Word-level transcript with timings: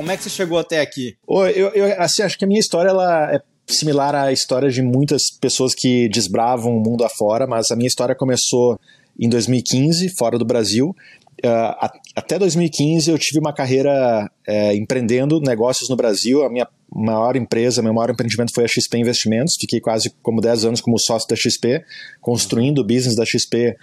Como 0.00 0.10
é 0.10 0.16
que 0.16 0.22
você 0.22 0.30
chegou 0.30 0.58
até 0.58 0.80
aqui? 0.80 1.14
Eu, 1.28 1.68
eu 1.74 2.02
assim, 2.02 2.22
acho 2.22 2.38
que 2.38 2.46
a 2.46 2.48
minha 2.48 2.58
história 2.58 2.88
ela 2.88 3.34
é 3.34 3.42
similar 3.66 4.14
à 4.14 4.32
história 4.32 4.70
de 4.70 4.80
muitas 4.80 5.24
pessoas 5.38 5.74
que 5.74 6.08
desbravam 6.08 6.74
o 6.74 6.80
mundo 6.80 7.04
afora, 7.04 7.46
mas 7.46 7.70
a 7.70 7.76
minha 7.76 7.86
história 7.86 8.14
começou 8.14 8.80
em 9.20 9.28
2015, 9.28 10.08
fora 10.16 10.38
do 10.38 10.44
Brasil. 10.46 10.96
Uh, 11.44 12.00
até 12.16 12.38
2015 12.38 13.10
eu 13.10 13.18
tive 13.18 13.40
uma 13.40 13.52
carreira 13.52 14.30
é, 14.46 14.74
empreendendo 14.74 15.38
negócios 15.38 15.90
no 15.90 15.96
Brasil. 15.96 16.46
A 16.46 16.48
minha 16.48 16.66
maior 16.90 17.36
empresa, 17.36 17.82
meu 17.82 17.92
maior 17.92 18.08
empreendimento 18.08 18.54
foi 18.54 18.64
a 18.64 18.68
XP 18.68 18.96
Investimentos. 18.96 19.56
Fiquei 19.60 19.80
quase 19.80 20.10
como 20.22 20.40
10 20.40 20.64
anos 20.64 20.80
como 20.80 20.98
sócio 20.98 21.28
da 21.28 21.36
XP, 21.36 21.84
construindo 22.22 22.78
o 22.78 22.86
business 22.86 23.16
da 23.16 23.26
XP 23.26 23.76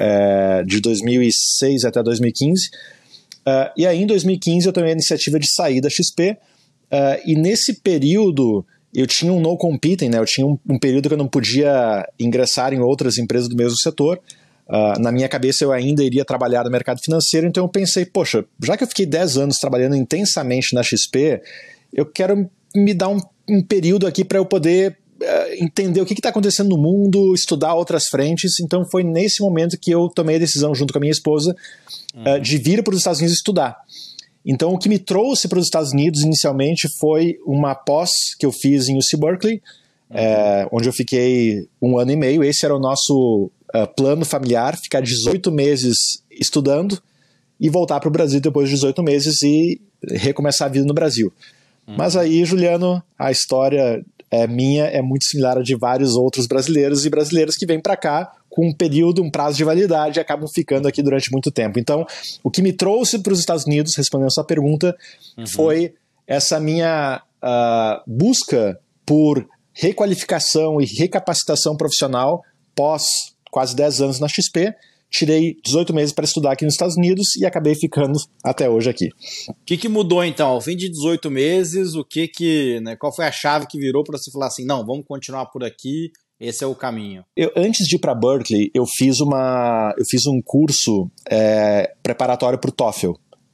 é, 0.00 0.64
de 0.66 0.80
2006 0.80 1.84
até 1.84 2.02
2015. 2.02 2.70
Uh, 3.46 3.70
e 3.76 3.86
aí 3.86 4.02
em 4.02 4.06
2015 4.06 4.66
eu 4.66 4.72
tomei 4.72 4.90
a 4.90 4.92
iniciativa 4.92 5.38
de 5.38 5.50
sair 5.52 5.80
da 5.80 5.88
XP. 5.88 6.36
Uh, 6.92 7.20
e 7.24 7.34
nesse 7.34 7.80
período 7.80 8.64
eu 8.94 9.06
tinha 9.06 9.32
um 9.32 9.40
no 9.40 9.56
competing, 9.56 10.08
né? 10.08 10.18
Eu 10.18 10.24
tinha 10.24 10.46
um, 10.46 10.58
um, 10.68 10.78
período 10.78 11.08
que 11.08 11.14
eu 11.14 11.18
não 11.18 11.28
podia 11.28 12.06
ingressar 12.18 12.72
em 12.72 12.80
outras 12.80 13.18
empresas 13.18 13.48
do 13.48 13.56
mesmo 13.56 13.78
setor. 13.78 14.20
Uh, 14.68 15.00
na 15.00 15.10
minha 15.10 15.28
cabeça 15.28 15.64
eu 15.64 15.72
ainda 15.72 16.02
iria 16.02 16.24
trabalhar 16.24 16.64
no 16.64 16.70
mercado 16.70 17.00
financeiro, 17.02 17.46
então 17.46 17.64
eu 17.64 17.68
pensei, 17.68 18.04
poxa, 18.04 18.44
já 18.62 18.76
que 18.76 18.84
eu 18.84 18.88
fiquei 18.88 19.04
10 19.04 19.36
anos 19.36 19.56
trabalhando 19.56 19.96
intensamente 19.96 20.74
na 20.74 20.82
XP, 20.82 21.42
eu 21.92 22.06
quero 22.06 22.48
me 22.74 22.94
dar 22.94 23.08
um, 23.08 23.18
um 23.48 23.62
período 23.62 24.06
aqui 24.06 24.24
para 24.24 24.38
eu 24.38 24.46
poder 24.46 24.96
entender 25.58 26.00
o 26.00 26.06
que 26.06 26.14
está 26.14 26.30
acontecendo 26.30 26.70
no 26.70 26.78
mundo, 26.78 27.34
estudar 27.34 27.74
outras 27.74 28.06
frentes. 28.06 28.58
Então 28.60 28.84
foi 28.84 29.02
nesse 29.02 29.42
momento 29.42 29.78
que 29.78 29.90
eu 29.90 30.08
tomei 30.08 30.36
a 30.36 30.40
decisão, 30.40 30.74
junto 30.74 30.92
com 30.92 30.98
a 30.98 31.00
minha 31.00 31.12
esposa, 31.12 31.54
uh, 32.14 32.40
de 32.40 32.56
vir 32.58 32.82
para 32.82 32.92
os 32.92 32.98
Estados 32.98 33.20
Unidos 33.20 33.36
estudar. 33.36 33.76
Então 34.44 34.72
o 34.72 34.78
que 34.78 34.88
me 34.88 34.98
trouxe 34.98 35.48
para 35.48 35.58
os 35.58 35.66
Estados 35.66 35.92
Unidos 35.92 36.22
inicialmente 36.22 36.88
foi 36.98 37.38
uma 37.46 37.74
pós 37.74 38.10
que 38.38 38.46
eu 38.46 38.52
fiz 38.52 38.88
em 38.88 38.96
UC 38.96 39.16
Berkeley, 39.18 39.62
é, 40.12 40.66
onde 40.72 40.88
eu 40.88 40.92
fiquei 40.92 41.68
um 41.80 41.98
ano 41.98 42.10
e 42.10 42.16
meio. 42.16 42.42
Esse 42.42 42.64
era 42.64 42.74
o 42.74 42.80
nosso 42.80 43.50
uh, 43.74 43.86
plano 43.94 44.24
familiar, 44.24 44.76
ficar 44.76 45.00
18 45.00 45.52
meses 45.52 45.96
estudando 46.30 47.00
e 47.60 47.68
voltar 47.68 48.00
para 48.00 48.08
o 48.08 48.12
Brasil 48.12 48.40
depois 48.40 48.68
de 48.68 48.74
18 48.74 49.02
meses 49.02 49.42
e 49.42 49.80
recomeçar 50.02 50.68
a 50.68 50.70
vida 50.70 50.86
no 50.86 50.94
Brasil. 50.94 51.32
Uhum. 51.86 51.94
Mas 51.96 52.16
aí, 52.16 52.44
Juliano, 52.44 53.02
a 53.18 53.30
história 53.30 54.02
é 54.30 54.46
minha 54.46 54.84
é 54.84 55.02
muito 55.02 55.24
similar 55.24 55.58
à 55.58 55.62
de 55.62 55.76
vários 55.76 56.14
outros 56.14 56.46
brasileiros 56.46 57.04
e 57.04 57.10
brasileiras 57.10 57.56
que 57.56 57.66
vêm 57.66 57.80
para 57.80 57.96
cá 57.96 58.32
com 58.48 58.68
um 58.68 58.72
período, 58.72 59.22
um 59.22 59.30
prazo 59.30 59.56
de 59.56 59.64
validade 59.64 60.18
e 60.18 60.20
acabam 60.20 60.48
ficando 60.48 60.86
aqui 60.86 61.02
durante 61.02 61.30
muito 61.32 61.50
tempo. 61.50 61.78
Então, 61.78 62.04
o 62.42 62.50
que 62.50 62.62
me 62.62 62.72
trouxe 62.72 63.18
para 63.18 63.32
os 63.32 63.38
Estados 63.38 63.64
Unidos, 63.64 63.94
respondendo 63.96 64.28
a 64.28 64.30
sua 64.30 64.44
pergunta, 64.44 64.96
uhum. 65.36 65.46
foi 65.46 65.94
essa 66.26 66.60
minha 66.60 67.22
uh, 67.42 68.02
busca 68.06 68.78
por 69.06 69.46
requalificação 69.72 70.80
e 70.80 70.84
recapacitação 70.84 71.76
profissional 71.76 72.42
pós 72.74 73.04
quase 73.50 73.74
10 73.74 74.00
anos 74.00 74.20
na 74.20 74.28
XP, 74.28 74.72
tirei 75.10 75.56
18 75.64 75.92
meses 75.92 76.12
para 76.12 76.24
estudar 76.24 76.52
aqui 76.52 76.64
nos 76.64 76.74
Estados 76.74 76.96
Unidos 76.96 77.36
e 77.36 77.44
acabei 77.44 77.74
ficando 77.74 78.18
até 78.44 78.68
hoje 78.70 78.88
aqui. 78.88 79.08
O 79.48 79.54
que, 79.66 79.76
que 79.76 79.88
mudou 79.88 80.24
então? 80.24 80.48
Ao 80.48 80.60
fim 80.60 80.76
de 80.76 80.88
18 80.88 81.30
meses, 81.30 81.94
o 81.94 82.04
que 82.04 82.28
que, 82.28 82.80
né, 82.80 82.96
qual 82.96 83.14
foi 83.14 83.26
a 83.26 83.32
chave 83.32 83.66
que 83.66 83.78
virou 83.78 84.04
para 84.04 84.16
você 84.16 84.30
falar 84.30 84.46
assim, 84.46 84.64
não, 84.64 84.86
vamos 84.86 85.04
continuar 85.06 85.46
por 85.46 85.64
aqui, 85.64 86.12
esse 86.40 86.64
é 86.64 86.66
o 86.66 86.74
caminho? 86.74 87.24
Eu, 87.36 87.50
antes 87.56 87.86
de 87.86 87.96
ir 87.96 87.98
para 87.98 88.14
Berkeley, 88.14 88.70
eu 88.72 88.86
fiz 88.86 89.20
uma, 89.20 89.94
eu 89.98 90.04
fiz 90.08 90.26
um 90.26 90.40
curso 90.42 91.10
é, 91.28 91.92
preparatório 92.02 92.58
para 92.58 92.70
o 92.70 92.72
TOEFL. 92.72 93.12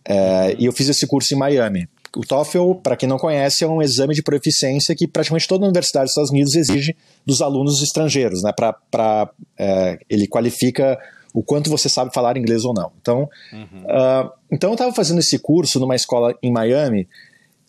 É, 0.09 0.55
e 0.57 0.67
eu 0.67 0.73
fiz 0.73 0.89
esse 0.89 1.05
curso 1.05 1.35
em 1.35 1.37
Miami. 1.37 1.89
O 2.17 2.21
TOEFL, 2.21 2.75
para 2.77 2.97
quem 2.97 3.09
não 3.09 3.19
conhece, 3.19 3.65
é 3.65 3.67
um 3.67 3.83
exame 3.83 4.15
de 4.15 4.23
proficiência 4.23 4.95
que 4.95 5.09
praticamente 5.09 5.49
toda 5.49 5.67
universidade 5.67 6.05
dos 6.05 6.13
Estados 6.13 6.31
Unidos 6.31 6.55
exige 6.55 6.97
dos 7.27 7.43
alunos 7.43 7.83
estrangeiros, 7.83 8.43
né? 8.43 8.53
Para 8.53 9.31
é, 9.59 9.99
ele 10.09 10.29
qualifica 10.29 10.97
o 11.37 11.43
quanto 11.43 11.69
você 11.69 11.87
sabe 11.87 12.15
falar 12.15 12.39
inglês 12.39 12.65
ou 12.65 12.73
não. 12.73 12.91
Então, 12.99 13.29
uhum. 13.53 13.83
uh, 13.83 14.31
então 14.51 14.71
eu 14.71 14.75
estava 14.75 14.91
fazendo 14.95 15.19
esse 15.19 15.39
curso 15.39 15.79
numa 15.79 15.95
escola 15.95 16.35
em 16.43 16.51
Miami 16.51 17.07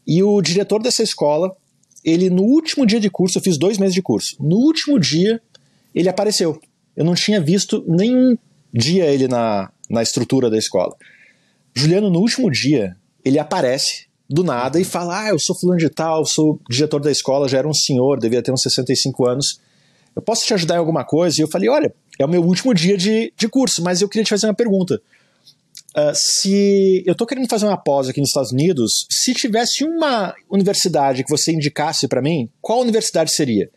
e 0.07 0.23
o 0.23 0.41
diretor 0.41 0.81
dessa 0.81 1.03
escola, 1.03 1.53
ele 2.01 2.29
no 2.29 2.43
último 2.43 2.85
dia 2.85 2.97
de 2.97 3.09
curso, 3.09 3.37
eu 3.37 3.41
fiz 3.41 3.57
dois 3.57 3.77
meses 3.77 3.93
de 3.93 4.01
curso. 4.01 4.37
No 4.39 4.55
último 4.55 4.97
dia, 4.97 5.41
ele 5.93 6.07
apareceu. 6.07 6.57
Eu 6.95 7.03
não 7.03 7.13
tinha 7.13 7.41
visto 7.41 7.83
nenhum 7.85 8.37
dia 8.73 9.05
ele 9.07 9.27
na, 9.27 9.69
na 9.89 10.01
estrutura 10.01 10.49
da 10.49 10.57
escola. 10.57 10.95
Juliano, 11.75 12.09
no 12.09 12.19
último 12.19 12.49
dia, 12.49 12.95
ele 13.25 13.37
aparece 13.37 14.07
do 14.29 14.45
nada 14.45 14.79
e 14.79 14.85
fala: 14.85 15.25
Ah, 15.25 15.27
eu 15.27 15.39
sou 15.39 15.59
fulano 15.59 15.77
de 15.77 15.89
tal, 15.89 16.25
sou 16.25 16.57
diretor 16.69 17.01
da 17.01 17.11
escola, 17.11 17.49
já 17.49 17.57
era 17.57 17.67
um 17.67 17.73
senhor, 17.73 18.17
devia 18.17 18.41
ter 18.41 18.53
uns 18.53 18.61
65 18.61 19.27
anos. 19.27 19.59
Eu 20.15 20.21
posso 20.21 20.45
te 20.45 20.53
ajudar 20.53 20.75
em 20.75 20.79
alguma 20.79 21.03
coisa? 21.03 21.35
E 21.41 21.43
eu 21.43 21.49
falei: 21.49 21.67
Olha, 21.67 21.93
é 22.19 22.25
o 22.25 22.29
meu 22.29 22.43
último 22.43 22.73
dia 22.73 22.97
de, 22.97 23.33
de 23.37 23.47
curso, 23.47 23.83
mas 23.83 24.01
eu 24.01 24.09
queria 24.09 24.23
te 24.23 24.29
fazer 24.29 24.47
uma 24.47 24.53
pergunta. 24.53 25.01
Uh, 25.95 26.13
se 26.13 27.03
eu 27.05 27.13
estou 27.13 27.25
querendo 27.25 27.49
fazer 27.49 27.65
uma 27.65 27.77
pós 27.77 28.07
aqui 28.07 28.19
nos 28.19 28.29
Estados 28.29 28.51
Unidos, 28.51 29.07
se 29.09 29.33
tivesse 29.33 29.83
uma 29.83 30.35
universidade 30.49 31.23
que 31.23 31.29
você 31.29 31.51
indicasse 31.51 32.07
para 32.07 32.21
mim, 32.21 32.49
qual 32.61 32.81
universidade 32.81 33.33
seria? 33.33 33.69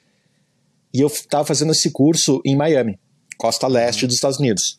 E 0.92 1.00
eu 1.00 1.06
estava 1.06 1.44
fazendo 1.44 1.72
esse 1.72 1.90
curso 1.90 2.40
em 2.44 2.56
Miami, 2.56 2.98
costa 3.38 3.66
leste 3.66 4.06
dos 4.06 4.16
Estados 4.16 4.38
Unidos. 4.38 4.78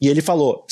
E 0.00 0.08
ele 0.08 0.22
falou, 0.22 0.64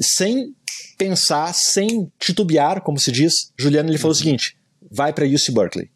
sem 0.00 0.54
pensar, 0.96 1.52
sem 1.52 2.10
titubear, 2.18 2.80
como 2.82 2.98
se 3.00 3.10
diz, 3.10 3.52
Juliano, 3.58 3.90
ele 3.90 3.98
falou 3.98 4.12
o 4.12 4.18
seguinte: 4.18 4.56
vai 4.90 5.12
para 5.12 5.26
UC 5.26 5.50
Berkeley. 5.50 5.90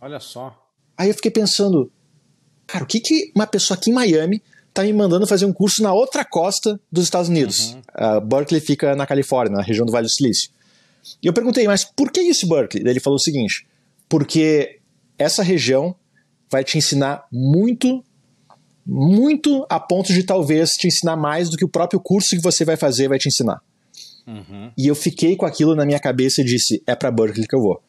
Olha 0.00 0.20
só. 0.20 0.54
Aí 0.96 1.08
eu 1.08 1.14
fiquei 1.14 1.30
pensando, 1.30 1.90
cara, 2.66 2.84
o 2.84 2.86
que, 2.86 3.00
que 3.00 3.32
uma 3.34 3.46
pessoa 3.46 3.76
aqui 3.76 3.90
em 3.90 3.94
Miami 3.94 4.42
tá 4.76 4.82
me 4.82 4.92
mandando 4.92 5.26
fazer 5.26 5.46
um 5.46 5.52
curso 5.52 5.82
na 5.82 5.92
outra 5.92 6.24
costa 6.24 6.78
dos 6.92 7.04
Estados 7.04 7.28
Unidos? 7.28 7.72
Uhum. 7.72 8.18
Uh, 8.18 8.20
Berkeley 8.20 8.60
fica 8.60 8.94
na 8.94 9.06
Califórnia, 9.06 9.56
na 9.56 9.62
região 9.62 9.86
do 9.86 9.92
Vale 9.92 10.06
do 10.06 10.12
Silício. 10.12 10.50
E 11.22 11.26
eu 11.26 11.32
perguntei, 11.32 11.66
mas 11.66 11.84
por 11.84 12.10
que 12.10 12.30
UC 12.30 12.46
Berkeley? 12.46 12.84
Daí 12.84 12.92
ele 12.92 13.00
falou 13.00 13.16
o 13.16 13.20
seguinte: 13.20 13.66
porque 14.08 14.80
essa 15.18 15.42
região 15.42 15.94
vai 16.50 16.62
te 16.62 16.76
ensinar 16.76 17.26
muito 17.32 18.04
muito 18.88 19.66
a 19.68 19.80
ponto 19.80 20.12
de 20.12 20.22
talvez 20.22 20.70
te 20.70 20.86
ensinar 20.86 21.16
mais 21.16 21.50
do 21.50 21.56
que 21.56 21.64
o 21.64 21.68
próprio 21.68 21.98
curso 21.98 22.36
que 22.36 22.42
você 22.42 22.64
vai 22.64 22.76
fazer 22.76 23.08
vai 23.08 23.18
te 23.18 23.28
ensinar. 23.28 23.60
Uhum. 24.24 24.70
E 24.78 24.86
eu 24.86 24.94
fiquei 24.94 25.34
com 25.36 25.44
aquilo 25.44 25.74
na 25.74 25.84
minha 25.84 25.98
cabeça 25.98 26.40
e 26.40 26.44
disse: 26.44 26.82
é 26.86 26.94
para 26.94 27.10
Berkeley 27.10 27.46
que 27.48 27.56
eu 27.56 27.60
vou. 27.60 27.82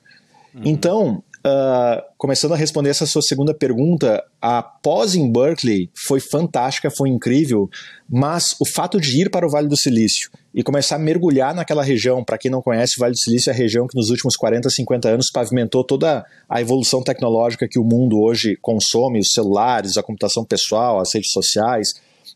Uhum. 0.55 0.61
Então, 0.65 1.23
uh, 1.47 2.03
começando 2.17 2.53
a 2.53 2.57
responder 2.57 2.89
essa 2.89 3.05
sua 3.05 3.21
segunda 3.21 3.53
pergunta, 3.53 4.23
a 4.41 4.61
pós 4.61 5.15
em 5.15 5.31
Berkeley 5.31 5.89
foi 5.95 6.19
fantástica, 6.19 6.89
foi 6.89 7.09
incrível, 7.09 7.69
mas 8.09 8.55
o 8.59 8.65
fato 8.65 8.99
de 8.99 9.21
ir 9.21 9.29
para 9.29 9.47
o 9.47 9.49
Vale 9.49 9.67
do 9.67 9.77
Silício 9.77 10.29
e 10.53 10.63
começar 10.63 10.97
a 10.97 10.99
mergulhar 10.99 11.55
naquela 11.55 11.83
região, 11.83 12.23
para 12.23 12.37
quem 12.37 12.51
não 12.51 12.61
conhece, 12.61 12.95
o 12.97 12.99
Vale 12.99 13.13
do 13.13 13.19
Silício 13.19 13.49
é 13.49 13.53
a 13.53 13.55
região 13.55 13.87
que 13.87 13.95
nos 13.95 14.09
últimos 14.09 14.35
40, 14.35 14.69
50 14.69 15.09
anos 15.09 15.31
pavimentou 15.31 15.83
toda 15.83 16.25
a 16.49 16.61
evolução 16.61 17.01
tecnológica 17.01 17.67
que 17.69 17.79
o 17.79 17.83
mundo 17.83 18.19
hoje 18.19 18.57
consome, 18.61 19.19
os 19.19 19.31
celulares, 19.31 19.97
a 19.97 20.03
computação 20.03 20.43
pessoal, 20.43 20.99
as 20.99 21.13
redes 21.13 21.31
sociais, 21.31 21.89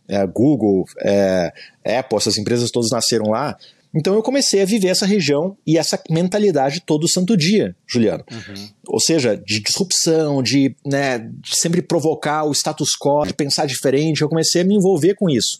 é, 0.07 0.25
Google, 0.25 0.85
é, 1.03 1.51
Apple, 1.85 2.17
essas 2.17 2.37
empresas 2.37 2.71
todas 2.71 2.91
nasceram 2.91 3.31
lá. 3.31 3.57
Então 3.93 4.15
eu 4.15 4.23
comecei 4.23 4.61
a 4.61 4.65
viver 4.65 4.87
essa 4.87 5.05
região 5.05 5.57
e 5.67 5.77
essa 5.77 6.01
mentalidade 6.09 6.81
todo 6.81 7.09
santo 7.09 7.35
dia, 7.35 7.75
Juliano. 7.85 8.23
Uhum. 8.31 8.67
Ou 8.87 8.99
seja, 8.99 9.35
de 9.35 9.59
disrupção, 9.59 10.41
de, 10.41 10.75
né, 10.85 11.19
de, 11.19 11.57
sempre 11.57 11.81
provocar 11.81 12.45
o 12.45 12.53
status 12.53 12.91
quo, 12.97 13.25
de 13.25 13.33
pensar 13.33 13.65
diferente. 13.65 14.21
Eu 14.21 14.29
comecei 14.29 14.61
a 14.61 14.65
me 14.65 14.75
envolver 14.75 15.15
com 15.15 15.29
isso. 15.29 15.59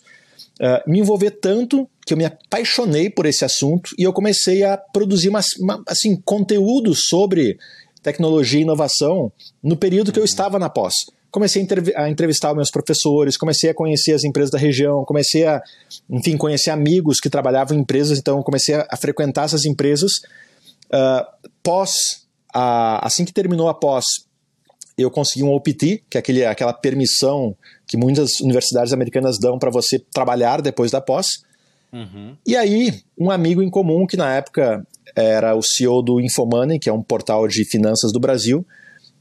Uh, 0.60 0.90
me 0.90 1.00
envolver 1.00 1.32
tanto 1.32 1.88
que 2.06 2.14
eu 2.14 2.16
me 2.16 2.24
apaixonei 2.24 3.10
por 3.10 3.26
esse 3.26 3.44
assunto 3.44 3.90
e 3.98 4.02
eu 4.02 4.12
comecei 4.12 4.62
a 4.62 4.76
produzir 4.76 5.28
uma, 5.28 5.40
uma, 5.60 5.82
assim, 5.86 6.16
conteúdo 6.24 6.94
sobre 6.94 7.58
tecnologia 8.02 8.58
e 8.60 8.62
inovação 8.62 9.32
no 9.62 9.76
período 9.76 10.12
que 10.12 10.18
eu 10.18 10.22
uhum. 10.22 10.26
estava 10.26 10.58
na 10.58 10.68
pós 10.68 10.94
comecei 11.32 11.66
a, 11.96 12.10
entrevistar 12.10 12.54
meus 12.54 12.70
professores, 12.70 13.38
comecei 13.38 13.70
a 13.70 13.74
conhecer 13.74 14.12
as 14.12 14.22
empresas 14.22 14.50
da 14.50 14.58
região, 14.58 15.02
comecei 15.04 15.46
a, 15.46 15.62
enfim, 16.08 16.36
conhecer 16.36 16.70
amigos 16.70 17.18
que 17.18 17.30
trabalhavam 17.30 17.76
em 17.76 17.80
empresas, 17.80 18.18
então 18.18 18.42
comecei 18.42 18.74
a, 18.74 18.86
a 18.90 18.96
frequentar 18.98 19.46
essas 19.46 19.64
empresas. 19.64 20.12
Uh, 20.92 21.48
pós, 21.62 22.26
assim 22.52 23.24
que 23.24 23.32
terminou 23.32 23.68
a 23.68 23.74
pós, 23.74 24.04
eu 24.96 25.10
consegui 25.10 25.42
um 25.42 25.52
OPT, 25.54 26.04
que 26.10 26.18
é 26.18 26.20
aquele, 26.20 26.44
aquela 26.44 26.74
permissão 26.74 27.56
que 27.86 27.96
muitas 27.96 28.40
universidades 28.40 28.92
americanas 28.92 29.38
dão 29.38 29.58
para 29.58 29.70
você 29.70 29.98
trabalhar 29.98 30.60
depois 30.60 30.90
da 30.90 31.00
pós. 31.00 31.26
Uhum. 31.90 32.36
E 32.46 32.54
aí, 32.54 33.00
um 33.18 33.30
amigo 33.30 33.62
em 33.62 33.70
comum, 33.70 34.06
que 34.06 34.18
na 34.18 34.34
época 34.34 34.86
era 35.16 35.56
o 35.56 35.62
CEO 35.62 36.02
do 36.02 36.20
Infomoney, 36.20 36.78
que 36.78 36.90
é 36.90 36.92
um 36.92 37.02
portal 37.02 37.48
de 37.48 37.64
finanças 37.64 38.12
do 38.12 38.20
Brasil, 38.20 38.66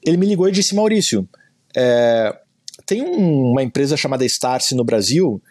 ele 0.05 0.17
me 0.17 0.25
ligou 0.25 0.47
e 0.49 0.51
disse: 0.51 0.75
Maurício, 0.75 1.27
é, 1.75 2.35
tem 2.85 3.01
um, 3.01 3.51
uma 3.51 3.63
empresa 3.63 3.95
chamada 3.95 4.25
Starce 4.25 4.75
no 4.75 4.83
Brasil 4.83 5.41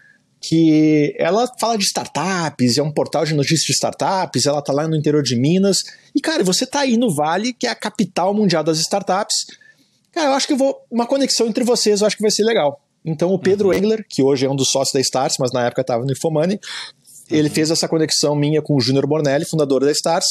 que 0.40 1.14
ela 1.18 1.46
fala 1.60 1.76
de 1.76 1.84
startups, 1.84 2.78
é 2.78 2.82
um 2.82 2.90
portal 2.90 3.26
de 3.26 3.34
notícias 3.34 3.66
de 3.66 3.72
startups, 3.72 4.46
ela 4.46 4.62
tá 4.62 4.72
lá 4.72 4.88
no 4.88 4.96
interior 4.96 5.22
de 5.22 5.36
Minas. 5.36 5.82
E, 6.14 6.20
cara, 6.20 6.42
você 6.42 6.64
tá 6.64 6.80
aí 6.80 6.96
no 6.96 7.14
Vale, 7.14 7.52
que 7.52 7.66
é 7.66 7.70
a 7.70 7.74
capital 7.74 8.32
mundial 8.32 8.64
das 8.64 8.78
startups. 8.78 9.46
Cara, 10.10 10.30
eu 10.30 10.32
acho 10.32 10.46
que 10.46 10.54
eu 10.54 10.56
vou. 10.56 10.74
Uma 10.90 11.06
conexão 11.06 11.46
entre 11.46 11.62
vocês, 11.62 12.00
eu 12.00 12.06
acho 12.06 12.16
que 12.16 12.22
vai 12.22 12.30
ser 12.30 12.44
legal. 12.44 12.80
Então, 13.04 13.32
o 13.32 13.38
Pedro 13.38 13.68
uhum. 13.68 13.74
Engler, 13.74 14.04
que 14.08 14.22
hoje 14.22 14.46
é 14.46 14.50
um 14.50 14.56
dos 14.56 14.70
sócios 14.70 14.94
da 14.94 15.00
Stars, 15.00 15.34
mas 15.38 15.52
na 15.52 15.66
época 15.66 15.82
estava 15.82 16.04
no 16.04 16.12
Infomoney, 16.12 16.56
uhum. 16.56 17.36
ele 17.36 17.50
fez 17.50 17.70
essa 17.70 17.86
conexão 17.86 18.34
minha 18.34 18.62
com 18.62 18.74
o 18.74 18.80
Júnior 18.80 19.06
Bornelli, 19.06 19.44
fundador 19.44 19.84
da 19.84 19.92
Stars. 19.92 20.26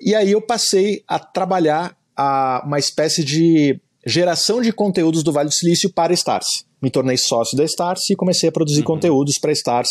E 0.00 0.14
aí 0.14 0.32
eu 0.32 0.42
passei 0.42 1.04
a 1.06 1.18
trabalhar 1.20 1.96
a 2.16 2.62
uma 2.66 2.78
espécie 2.78 3.24
de 3.24 3.80
geração 4.06 4.60
de 4.60 4.72
conteúdos 4.72 5.22
do 5.22 5.32
Vale 5.32 5.48
do 5.48 5.54
Silício 5.54 5.92
para 5.92 6.12
Stars. 6.12 6.64
Me 6.80 6.90
tornei 6.90 7.16
sócio 7.16 7.56
da 7.56 7.64
Stars 7.64 8.08
e 8.10 8.16
comecei 8.16 8.48
a 8.48 8.52
produzir 8.52 8.80
uhum. 8.80 8.86
conteúdos 8.86 9.38
para 9.38 9.52
Stars 9.52 9.90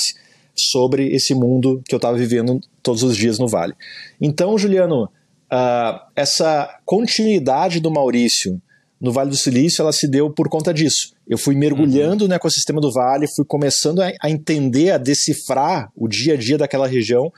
sobre 0.55 1.13
esse 1.13 1.33
mundo 1.33 1.81
que 1.87 1.93
eu 1.93 1.97
estava 1.97 2.17
vivendo 2.17 2.59
todos 2.81 3.03
os 3.03 3.15
dias 3.15 3.39
no 3.39 3.47
Vale. 3.47 3.73
Então, 4.19 4.57
Juliano, 4.57 5.03
uh, 5.05 5.99
essa 6.15 6.79
continuidade 6.85 7.79
do 7.79 7.91
Maurício 7.91 8.61
no 8.99 9.13
Vale 9.13 9.29
do 9.29 9.37
Silício, 9.37 9.81
ela 9.81 9.93
se 9.93 10.07
deu 10.07 10.29
por 10.29 10.49
conta 10.49 10.73
disso. 10.73 11.13
Eu 11.27 11.37
fui 11.37 11.55
mergulhando 11.55 12.25
uhum. 12.25 12.27
no 12.27 12.35
ecossistema 12.35 12.81
do 12.81 12.91
Vale, 12.91 13.27
fui 13.33 13.45
começando 13.45 14.01
a, 14.01 14.11
a, 14.21 14.29
entender, 14.29 14.91
a 14.91 14.97
decifrar 14.97 15.89
o 15.95 16.07
dia 16.07 16.33
a 16.33 16.37
dia 16.37 16.57
daquela 16.57 16.85
região, 16.85 17.31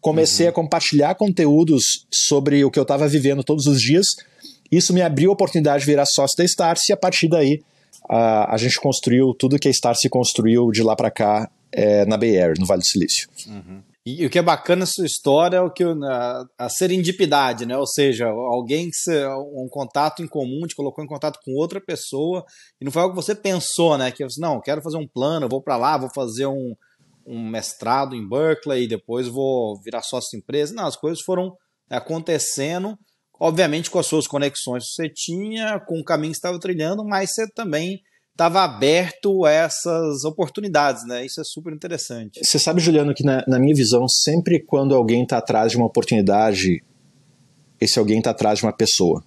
comecei 0.00 0.46
uhum. 0.46 0.50
a 0.50 0.54
compartilhar 0.54 1.14
conteúdos 1.14 2.06
sobre 2.10 2.64
o 2.64 2.70
que 2.70 2.78
eu 2.78 2.82
estava 2.82 3.06
vivendo 3.06 3.44
todos 3.44 3.66
os 3.66 3.80
dias. 3.80 4.06
Isso 4.70 4.92
me 4.92 5.02
abriu 5.02 5.30
a 5.30 5.34
oportunidade 5.34 5.80
de 5.80 5.90
virar 5.90 6.06
sócio 6.06 6.36
da 6.36 6.44
Starse 6.44 6.90
e 6.90 6.92
a 6.92 6.96
partir 6.96 7.28
daí 7.28 7.62
a, 8.08 8.54
a 8.54 8.56
gente 8.56 8.80
construiu 8.80 9.34
tudo 9.38 9.58
que 9.58 9.68
a 9.68 9.70
Starse 9.70 10.08
construiu 10.08 10.70
de 10.70 10.82
lá 10.82 10.96
para 10.96 11.10
cá 11.10 11.50
é, 11.72 12.04
na 12.06 12.16
Bay 12.16 12.38
Area, 12.38 12.54
no 12.58 12.66
Vale 12.66 12.80
do 12.80 12.86
Silício. 12.86 13.28
Uhum. 13.46 13.82
E, 14.06 14.26
o 14.26 14.28
que 14.28 14.38
é 14.38 14.42
bacana 14.42 14.80
nessa 14.80 15.04
história 15.04 15.56
é 15.56 15.60
o 15.62 15.70
que 15.70 15.82
a, 15.82 16.44
a 16.58 16.68
serendipidade, 16.68 17.64
né? 17.64 17.76
Ou 17.76 17.86
seja, 17.86 18.26
alguém 18.26 18.90
que 18.90 19.26
um 19.54 19.66
contato 19.66 20.22
em 20.22 20.28
comum 20.28 20.66
te 20.66 20.76
colocou 20.76 21.02
em 21.02 21.06
contato 21.06 21.40
com 21.42 21.54
outra 21.54 21.80
pessoa 21.80 22.44
e 22.78 22.84
não 22.84 22.92
foi 22.92 23.00
algo 23.00 23.14
que 23.14 23.22
você 23.22 23.34
pensou, 23.34 23.96
né? 23.96 24.12
Que 24.12 24.22
você, 24.22 24.38
não, 24.38 24.60
quero 24.60 24.82
fazer 24.82 24.98
um 24.98 25.08
plano, 25.08 25.48
vou 25.48 25.62
para 25.62 25.78
lá, 25.78 25.96
vou 25.96 26.10
fazer 26.14 26.44
um, 26.44 26.76
um 27.26 27.48
mestrado 27.48 28.14
em 28.14 28.28
Berkeley 28.28 28.84
e 28.84 28.88
depois 28.88 29.26
vou 29.26 29.80
virar 29.82 30.02
sócio 30.02 30.32
de 30.32 30.36
empresa. 30.36 30.74
Não, 30.74 30.86
as 30.86 30.96
coisas 30.96 31.22
foram 31.22 31.56
acontecendo, 31.88 32.98
obviamente 33.38 33.90
com 33.90 33.98
as 33.98 34.06
suas 34.06 34.26
conexões 34.26 34.84
que 34.84 34.94
você 34.94 35.08
tinha, 35.08 35.80
com 35.80 35.98
o 35.98 36.04
caminho 36.04 36.32
que 36.32 36.36
você 36.36 36.40
estava 36.40 36.58
trilhando, 36.58 37.04
mas 37.04 37.34
você 37.34 37.48
também 37.50 38.00
estava 38.34 38.62
aberto 38.62 39.44
a 39.44 39.50
essas 39.50 40.24
oportunidades, 40.24 41.06
né? 41.06 41.24
Isso 41.24 41.40
é 41.40 41.44
super 41.44 41.72
interessante. 41.72 42.44
Você 42.44 42.58
sabe, 42.58 42.80
Juliano, 42.80 43.14
que 43.14 43.24
na, 43.24 43.44
na 43.46 43.58
minha 43.58 43.74
visão, 43.74 44.08
sempre 44.08 44.60
quando 44.60 44.94
alguém 44.94 45.22
está 45.22 45.38
atrás 45.38 45.70
de 45.70 45.76
uma 45.76 45.86
oportunidade, 45.86 46.82
esse 47.80 47.98
alguém 47.98 48.18
está 48.18 48.30
atrás 48.30 48.58
de 48.58 48.64
uma 48.64 48.72
pessoa. 48.72 49.22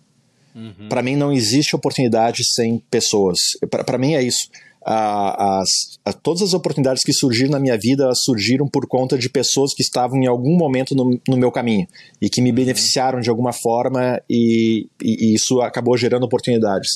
Uhum. 0.54 0.90
Para 0.90 1.02
mim, 1.02 1.16
não 1.16 1.32
existe 1.32 1.76
oportunidade 1.76 2.42
sem 2.44 2.80
pessoas. 2.90 3.38
Para 3.70 3.98
mim, 3.98 4.16
é 4.16 4.24
isso. 4.24 4.50
A, 4.90 5.60
as, 5.60 6.00
a, 6.06 6.14
todas 6.14 6.42
as 6.42 6.54
oportunidades 6.54 7.04
que 7.04 7.12
surgiram 7.12 7.52
na 7.52 7.60
minha 7.60 7.78
vida 7.78 8.10
surgiram 8.16 8.70
por 8.70 8.88
conta 8.88 9.18
de 9.18 9.30
pessoas 9.30 9.74
que 9.74 9.84
estavam 9.84 10.18
em 10.18 10.28
algum 10.28 10.56
momento 10.56 10.96
no, 10.96 11.20
no 11.28 11.36
meu 11.36 11.52
caminho 11.52 11.86
e 12.22 12.30
que 12.30 12.42
me 12.42 12.52
uhum. 12.52 12.56
beneficiaram 12.56 13.20
de 13.20 13.30
alguma 13.30 13.52
forma 13.52 14.22
e, 14.30 14.88
e, 15.04 15.32
e 15.32 15.36
isso 15.36 15.60
acabou 15.60 15.98
gerando 15.98 16.24
oportunidades. 16.24 16.88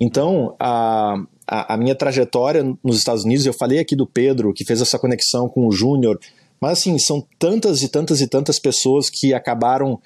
Então, 0.00 0.54
a, 0.58 1.16
a, 1.46 1.74
a, 1.74 1.76
minha 1.76 1.94
trajetória 1.94 2.64
nos 2.82 2.96
Estados 2.96 3.24
Unidos, 3.24 3.44
eu 3.44 3.52
falei 3.52 3.78
aqui 3.78 3.94
do 3.94 4.06
Pedro, 4.06 4.54
que 4.54 4.64
fez 4.64 4.80
essa 4.80 4.98
conexão 4.98 5.48
com 5.48 5.66
o 5.66 5.72
Júnior, 5.72 6.18
mas 6.60 6.78
assim, 6.78 6.98
são 6.98 7.22
tantas 7.38 7.82
e 7.82 7.88
tantas 7.88 8.20
e 8.20 8.26
tantas 8.26 8.58
pessoas 8.58 9.10
que 9.10 9.34
acabaram 9.34 10.00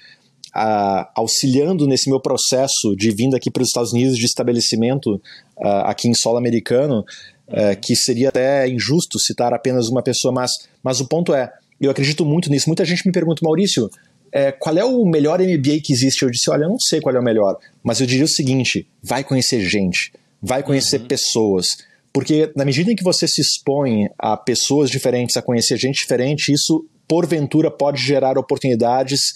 a, 0.55 1.11
auxiliando 1.15 1.87
nesse 1.87 2.09
meu 2.09 2.21
processo 2.21 2.95
de 2.97 3.11
vinda 3.11 3.37
aqui 3.37 3.51
para 3.51 3.63
os 3.63 3.69
Estados 3.69 3.93
Unidos, 3.93 4.17
de 4.17 4.25
estabelecimento 4.25 5.21
a, 5.61 5.91
aqui 5.91 6.09
em 6.09 6.15
solo 6.15 6.39
americano, 6.39 7.05
é, 7.49 7.75
que 7.75 7.95
seria 7.95 8.29
até 8.29 8.69
injusto 8.69 9.19
citar 9.19 9.53
apenas 9.53 9.89
uma 9.89 10.03
pessoa, 10.03 10.33
mas, 10.33 10.51
mas 10.83 11.01
o 11.01 11.07
ponto 11.07 11.35
é, 11.35 11.53
eu 11.81 11.91
acredito 11.91 12.25
muito 12.25 12.51
nisso. 12.51 12.69
Muita 12.69 12.85
gente 12.85 13.07
me 13.07 13.13
pergunta, 13.13 13.41
Maurício, 13.43 13.91
é, 14.33 14.51
qual 14.53 14.77
é 14.77 14.85
o 14.85 15.05
melhor 15.05 15.41
MBA 15.41 15.81
que 15.85 15.93
existe? 15.93 16.23
Eu 16.23 16.31
disse, 16.31 16.51
olha, 16.51 16.65
eu 16.65 16.71
não 16.71 16.79
sei 16.79 17.01
qual 17.01 17.15
é 17.15 17.19
o 17.19 17.25
melhor, 17.25 17.59
mas 17.83 18.01
eu 18.01 18.07
diria 18.07 18.25
o 18.25 18.29
seguinte: 18.29 18.87
vai 19.03 19.23
conhecer 19.23 19.61
gente 19.61 20.13
vai 20.43 20.63
conhecer 20.63 21.01
uhum. 21.01 21.07
pessoas. 21.07 21.67
Porque 22.13 22.51
na 22.57 22.65
medida 22.65 22.91
em 22.91 22.97
que 22.97 23.05
você 23.05 23.29
se 23.29 23.41
expõe 23.41 24.09
a 24.19 24.37
pessoas 24.37 24.91
diferentes, 24.91 25.37
a 25.37 25.43
conhecer 25.43 25.79
gente 25.79 26.01
diferente, 26.01 26.53
isso 26.53 26.85
porventura 27.09 27.71
pode 27.71 28.01
gerar 28.01 28.39
oportunidades 28.39 29.33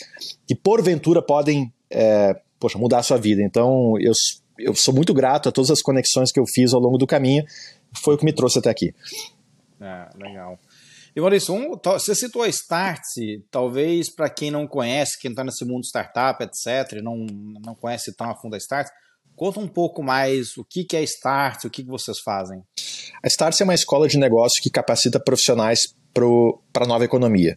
que 0.47 0.55
porventura 0.55 1.23
podem 1.23 1.73
é, 1.91 2.35
poxa, 2.59 2.79
mudar 2.79 2.99
a 2.99 3.03
sua 3.03 3.19
vida. 3.19 3.43
Então 3.43 3.95
eu, 4.01 4.13
eu 4.59 4.75
sou 4.75 4.95
muito 4.95 5.13
grato 5.13 5.49
a 5.49 5.53
todas 5.53 5.71
as 5.71 5.83
conexões 5.83 6.33
que 6.33 6.41
eu 6.41 6.45
fiz 6.47 6.73
ao 6.73 6.81
longo 6.81 6.99
do 6.99 7.07
caminho, 7.07 7.45
foi 8.03 8.15
o 8.15 8.19
que 8.19 8.25
me 8.25 8.33
trouxe 8.33 8.59
até 8.59 8.71
aqui. 8.71 8.95
É, 9.81 10.09
legal. 10.17 10.59
E 11.15 11.21
Maurício, 11.21 11.55
um, 11.55 11.79
você 11.83 12.15
citou 12.15 12.43
a 12.43 12.49
Startse, 12.49 13.43
talvez 13.51 14.15
para 14.15 14.29
quem 14.29 14.51
não 14.51 14.67
conhece, 14.67 15.19
quem 15.19 15.31
está 15.31 15.43
nesse 15.43 15.65
mundo 15.65 15.85
startup, 15.85 16.45
etc., 16.45 17.01
não, 17.03 17.17
não 17.65 17.75
conhece 17.75 18.15
tão 18.15 18.31
a 18.31 18.37
fundo 18.37 18.55
a 18.55 18.59
Startse, 18.59 18.93
Conta 19.37 19.61
um 19.61 19.69
pouco 19.69 20.03
mais 20.03 20.57
o 20.57 20.65
que 20.65 20.87
é 20.97 21.03
Start, 21.03 21.67
o 21.67 21.71
que 21.71 21.85
vocês 21.85 22.19
fazem. 22.21 22.63
A 23.23 23.29
Start 23.29 23.61
é 23.61 23.65
uma 23.65 23.75
escola 23.75 24.09
de 24.09 24.17
negócio 24.17 24.63
que 24.63 24.71
capacita 24.71 25.21
profissionais 25.21 25.81
para 26.73 26.85
a 26.85 26.89
nova 26.89 27.05
economia. 27.05 27.57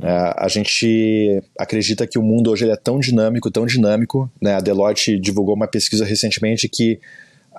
É, 0.00 0.08
a 0.36 0.48
gente 0.48 1.42
acredita 1.58 2.06
que 2.06 2.18
o 2.18 2.22
mundo 2.22 2.50
hoje 2.50 2.68
é 2.68 2.76
tão 2.76 2.98
dinâmico, 2.98 3.50
tão 3.50 3.66
dinâmico. 3.66 4.30
Né? 4.40 4.54
A 4.54 4.60
Deloitte 4.60 5.18
divulgou 5.18 5.54
uma 5.54 5.68
pesquisa 5.68 6.04
recentemente 6.04 6.68
que, 6.68 6.98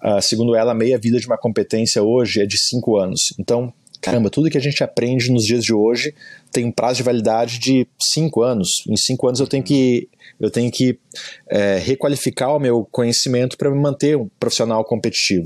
uh, 0.04 0.22
segundo 0.22 0.56
ela, 0.56 0.72
a 0.72 0.76
meia 0.76 0.98
vida 0.98 1.20
de 1.20 1.28
uma 1.28 1.38
competência 1.38 2.02
hoje 2.02 2.42
é 2.42 2.46
de 2.46 2.58
cinco 2.58 2.98
anos. 2.98 3.34
Então, 3.40 3.72
caramba, 4.02 4.30
tudo 4.30 4.50
que 4.50 4.58
a 4.58 4.62
gente 4.62 4.84
aprende 4.84 5.32
nos 5.32 5.46
dias 5.46 5.64
de 5.64 5.74
hoje 5.74 6.16
tem 6.52 6.66
um 6.66 6.72
prazo 6.72 6.98
de 6.98 7.04
validade 7.04 7.60
de 7.60 7.88
cinco 8.02 8.42
anos. 8.42 8.84
Em 8.90 8.98
cinco 8.98 9.28
anos 9.28 9.40
eu 9.40 9.48
tenho 9.48 9.64
que, 9.64 10.10
eu 10.40 10.50
tenho 10.50 10.72
que 10.72 10.98
é, 11.48 11.78
requalificar 11.78 12.56
o 12.56 12.60
meu 12.60 12.88
conhecimento 12.92 13.58
para 13.58 13.70
me 13.70 13.80
manter 13.80 14.18
um 14.18 14.28
profissional 14.40 14.84
competitivo. 14.84 15.46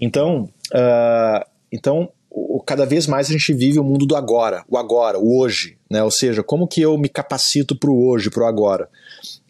Então, 0.00 0.48
uh, 0.72 1.44
então 1.70 2.10
o, 2.56 2.62
cada 2.62 2.84
vez 2.84 3.06
mais 3.06 3.28
a 3.28 3.32
gente 3.32 3.52
vive 3.54 3.78
o 3.78 3.84
mundo 3.84 4.06
do 4.06 4.16
agora, 4.16 4.64
o 4.68 4.76
agora, 4.76 5.18
o 5.18 5.38
hoje. 5.40 5.76
Né? 5.90 6.02
Ou 6.02 6.10
seja, 6.10 6.42
como 6.42 6.68
que 6.68 6.80
eu 6.80 6.96
me 6.98 7.08
capacito 7.08 7.76
para 7.76 7.90
o 7.90 8.08
hoje, 8.08 8.30
para 8.30 8.44
o 8.44 8.46
agora. 8.46 8.88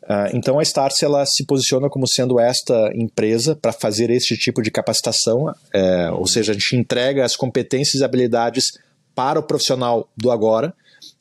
Uh, 0.05 0.35
então 0.35 0.59
a 0.59 0.63
Starse 0.63 1.05
ela 1.05 1.27
se 1.27 1.45
posiciona 1.45 1.91
como 1.91 2.07
sendo 2.07 2.41
esta 2.41 2.91
empresa 2.95 3.55
para 3.55 3.73
fazer 3.73 4.09
este 4.09 4.37
tipo 4.39 4.63
de 4.63 4.71
capacitação, 4.71 5.55
é, 5.71 6.11
ou 6.11 6.27
seja, 6.27 6.53
a 6.53 6.55
gente 6.55 6.77
entrega 6.77 7.27
as 7.27 7.37
competências 7.37 8.01
e 8.01 8.05
habilidades 8.05 8.65
para 9.15 9.39
o 9.39 9.43
profissional 9.43 10.09
do 10.17 10.31
agora, 10.31 10.73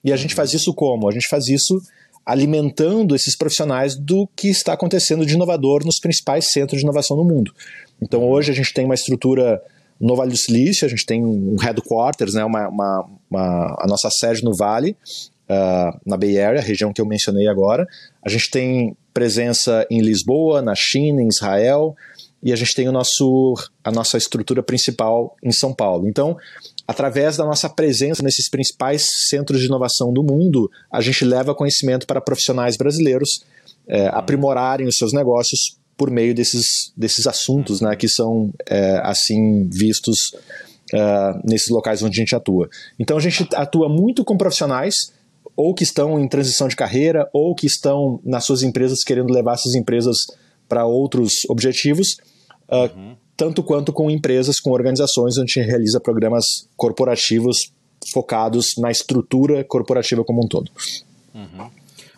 e 0.06 0.14
a 0.14 0.16
gente 0.16 0.34
faz 0.34 0.54
isso 0.54 0.74
como? 0.74 1.10
A 1.10 1.12
gente 1.12 1.28
faz 1.28 1.48
isso 1.48 1.82
alimentando 2.26 3.14
esses 3.14 3.36
profissionais 3.36 3.96
do 3.96 4.28
que 4.36 4.48
está 4.48 4.74
acontecendo 4.74 5.26
de 5.26 5.34
inovador 5.34 5.86
nos 5.86 6.00
principais 6.00 6.52
centros 6.52 6.80
de 6.80 6.86
inovação 6.86 7.18
no 7.18 7.26
mundo. 7.26 7.54
Então 8.02 8.24
hoje 8.24 8.52
a 8.52 8.56
gente 8.56 8.74
tem 8.74 8.86
uma 8.86 8.96
estrutura 8.96 9.62
no 10.00 10.16
Vale 10.16 10.32
do 10.32 10.38
Silício, 10.38 10.86
a 10.86 10.90
gente 10.90 11.06
tem 11.06 11.26
um 11.26 11.56
headquarters, 11.60 12.34
né, 12.34 12.44
uma, 12.44 12.68
uma, 12.68 13.10
uma 13.30 13.76
a 13.80 13.88
nossa 13.88 14.10
sede 14.10 14.44
no 14.44 14.56
Vale, 14.56 14.96
uh, 15.50 16.00
na 16.06 16.18
Bay 16.18 16.40
Area, 16.40 16.62
região 16.62 16.94
que 16.94 17.02
eu 17.02 17.06
mencionei 17.06 17.48
agora. 17.48 17.86
A 18.24 18.30
gente 18.30 18.50
tem 18.52 18.96
presença 19.14 19.86
em 19.90 20.02
Lisboa, 20.02 20.62
na 20.62 20.76
China, 20.76 21.22
em 21.22 21.28
Israel, 21.28 21.96
e 22.44 22.54
a 22.54 22.56
gente 22.56 22.76
tem 22.76 22.88
o 22.88 22.92
nosso, 22.92 23.56
a 23.84 23.92
nossa 23.92 24.18
estrutura 24.18 24.62
principal 24.62 25.36
em 25.44 25.52
São 25.52 25.74
Paulo. 25.74 26.08
Então, 26.08 26.38
através 26.88 27.36
da 27.36 27.44
nossa 27.44 27.68
presença 27.68 28.22
nesses 28.22 28.50
principais 28.50 29.06
centros 29.28 29.60
de 29.60 29.66
inovação 29.66 30.14
do 30.14 30.24
mundo, 30.24 30.70
a 30.92 31.02
gente 31.02 31.26
leva 31.26 31.56
conhecimento 31.56 32.06
para 32.06 32.22
profissionais 32.22 32.78
brasileiros 32.78 33.44
é, 33.88 34.08
aprimorarem 34.08 34.88
os 34.88 34.96
seus 34.96 35.14
negócios 35.14 35.78
por 35.98 36.12
meio 36.12 36.34
desses, 36.36 36.94
desses 36.96 37.26
assuntos 37.26 37.82
né, 37.82 37.96
que 37.96 38.08
são 38.08 38.54
é, 38.70 39.02
assim 39.04 39.68
vistos 39.68 40.18
uh, 40.94 41.42
nesses 41.44 41.70
locais 41.70 42.04
onde 42.04 42.20
a 42.20 42.24
gente 42.24 42.36
atua. 42.36 42.70
Então 43.00 43.18
a 43.18 43.20
gente 43.20 43.48
atua 43.56 43.90
muito 43.90 44.24
com 44.24 44.38
profissionais 44.38 45.12
ou 45.56 45.74
que 45.74 45.84
estão 45.84 46.20
em 46.20 46.28
transição 46.28 46.68
de 46.68 46.76
carreira, 46.76 47.28
ou 47.34 47.56
que 47.56 47.66
estão 47.66 48.20
nas 48.24 48.46
suas 48.46 48.62
empresas 48.62 49.04
querendo 49.04 49.34
levar 49.34 49.56
essas 49.56 49.74
empresas 49.74 50.18
para 50.70 50.86
outros 50.86 51.32
objetivos, 51.50 52.18
uh, 52.70 52.96
uhum. 52.96 53.16
tanto 53.36 53.64
quanto 53.64 53.92
com 53.92 54.12
empresas, 54.12 54.60
com 54.60 54.70
organizações 54.72 55.36
onde 55.38 55.52
a 55.52 55.62
gente 55.62 55.68
realiza 55.68 56.00
programas 56.00 56.70
corporativos 56.76 57.72
focados 58.14 58.76
na 58.78 58.92
estrutura 58.92 59.64
corporativa 59.64 60.24
como 60.24 60.46
um 60.46 60.48
todo. 60.48 60.70
Uhum. 61.34 61.72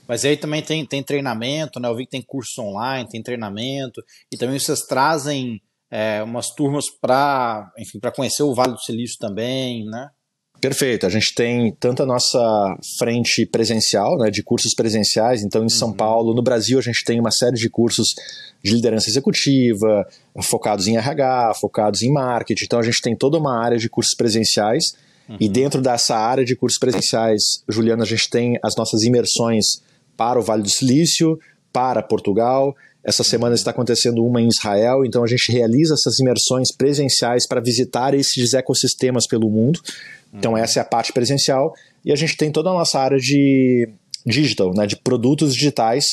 Mas 0.09 0.25
aí 0.25 0.35
também 0.35 0.63
tem, 0.63 0.83
tem 0.83 1.03
treinamento, 1.03 1.79
né? 1.79 1.87
Eu 1.87 1.95
vi 1.95 2.05
que 2.05 2.09
tem 2.09 2.23
curso 2.23 2.63
online, 2.63 3.07
tem 3.07 3.21
treinamento, 3.21 4.01
e 4.33 4.37
também 4.37 4.57
vocês 4.57 4.79
trazem 4.79 5.61
é, 5.91 6.23
umas 6.23 6.49
turmas 6.49 6.85
para, 6.99 7.71
enfim, 7.77 7.99
para 7.99 8.11
conhecer 8.11 8.41
o 8.41 8.55
Vale 8.55 8.73
do 8.73 8.81
Silício 8.81 9.17
também, 9.19 9.85
né? 9.85 10.09
Perfeito. 10.59 11.05
A 11.05 11.09
gente 11.09 11.35
tem 11.35 11.71
tanto 11.79 12.01
a 12.01 12.07
nossa 12.07 12.75
frente 12.97 13.45
presencial, 13.45 14.17
né, 14.17 14.31
de 14.31 14.41
cursos 14.41 14.73
presenciais. 14.73 15.43
Então, 15.43 15.61
em 15.61 15.65
uhum. 15.65 15.69
São 15.69 15.93
Paulo, 15.93 16.33
no 16.33 16.41
Brasil, 16.41 16.79
a 16.79 16.81
gente 16.81 17.05
tem 17.05 17.19
uma 17.19 17.31
série 17.31 17.55
de 17.55 17.69
cursos 17.69 18.09
de 18.63 18.73
liderança 18.73 19.09
executiva, 19.09 20.07
focados 20.41 20.87
em 20.87 20.97
RH, 20.97 21.53
focados 21.61 22.01
em 22.01 22.11
marketing. 22.11 22.65
Então, 22.65 22.79
a 22.79 22.83
gente 22.83 22.99
tem 22.99 23.15
toda 23.15 23.37
uma 23.37 23.63
área 23.63 23.77
de 23.77 23.87
cursos 23.87 24.15
presenciais. 24.17 24.85
Uhum. 25.29 25.37
E 25.39 25.47
dentro 25.47 25.81
dessa 25.81 26.17
área 26.17 26.43
de 26.43 26.55
cursos 26.55 26.79
presenciais, 26.79 27.63
Juliana, 27.69 28.03
a 28.03 28.07
gente 28.07 28.27
tem 28.27 28.59
as 28.63 28.75
nossas 28.75 29.03
imersões 29.03 29.87
para 30.19 30.37
o 30.37 30.41
Vale 30.41 30.63
do 30.63 30.69
Silício, 30.69 31.39
para 31.71 32.03
Portugal. 32.03 32.75
Essa 33.01 33.23
semana 33.23 33.55
está 33.55 33.71
acontecendo 33.71 34.21
uma 34.21 34.41
em 34.41 34.49
Israel, 34.49 35.05
então 35.05 35.23
a 35.23 35.27
gente 35.27 35.49
realiza 35.49 35.93
essas 35.93 36.19
imersões 36.19 36.75
presenciais 36.75 37.47
para 37.47 37.61
visitar 37.61 38.13
esses 38.13 38.53
ecossistemas 38.53 39.25
pelo 39.25 39.49
mundo. 39.49 39.79
Então, 40.33 40.57
essa 40.57 40.79
é 40.79 40.81
a 40.81 40.85
parte 40.85 41.13
presencial. 41.13 41.73
E 42.03 42.11
a 42.11 42.15
gente 42.17 42.35
tem 42.35 42.51
toda 42.51 42.69
a 42.69 42.73
nossa 42.73 42.99
área 42.99 43.17
de 43.17 43.87
digital, 44.25 44.73
né, 44.75 44.85
de 44.85 44.97
produtos 44.97 45.53
digitais, 45.53 46.03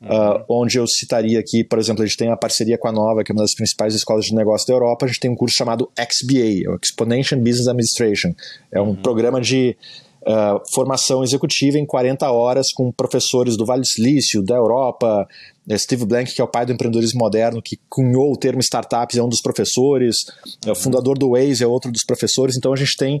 uh, 0.00 0.42
onde 0.48 0.78
eu 0.78 0.86
citaria 0.86 1.38
aqui, 1.38 1.62
por 1.62 1.78
exemplo, 1.78 2.02
a 2.02 2.06
gente 2.06 2.16
tem 2.16 2.28
uma 2.28 2.38
parceria 2.38 2.78
com 2.78 2.88
a 2.88 2.92
Nova, 2.92 3.22
que 3.22 3.30
é 3.30 3.34
uma 3.34 3.42
das 3.42 3.54
principais 3.54 3.94
escolas 3.94 4.24
de 4.24 4.34
negócio 4.34 4.66
da 4.66 4.72
Europa. 4.72 5.04
A 5.04 5.08
gente 5.08 5.20
tem 5.20 5.30
um 5.30 5.36
curso 5.36 5.54
chamado 5.54 5.90
XBA, 5.94 6.70
o 6.72 6.78
Exponential 6.82 7.38
Business 7.38 7.68
Administration. 7.68 8.32
É 8.72 8.80
um 8.80 8.88
uhum. 8.88 8.96
programa 8.96 9.38
de 9.38 9.76
Uh, 10.22 10.60
formação 10.74 11.24
executiva 11.24 11.78
em 11.78 11.86
40 11.86 12.30
horas 12.30 12.66
com 12.74 12.92
professores 12.92 13.56
do 13.56 13.64
Vale 13.64 13.80
do 13.80 13.86
Silício, 13.86 14.42
da 14.42 14.54
Europa. 14.54 15.26
É 15.68 15.78
Steve 15.78 16.04
Blank, 16.04 16.34
que 16.34 16.40
é 16.40 16.44
o 16.44 16.48
pai 16.48 16.66
do 16.66 16.72
empreendedorismo 16.72 17.20
moderno, 17.20 17.62
que 17.62 17.78
cunhou 17.88 18.32
o 18.32 18.36
termo 18.36 18.60
startups, 18.60 19.16
é 19.16 19.22
um 19.22 19.28
dos 19.28 19.40
professores. 19.40 20.16
O 20.66 20.74
fundador 20.74 21.16
do 21.16 21.30
Waze 21.30 21.62
é 21.62 21.66
outro 21.66 21.90
dos 21.90 22.04
professores. 22.04 22.56
Então 22.56 22.72
a 22.72 22.76
gente 22.76 22.96
tem 22.96 23.20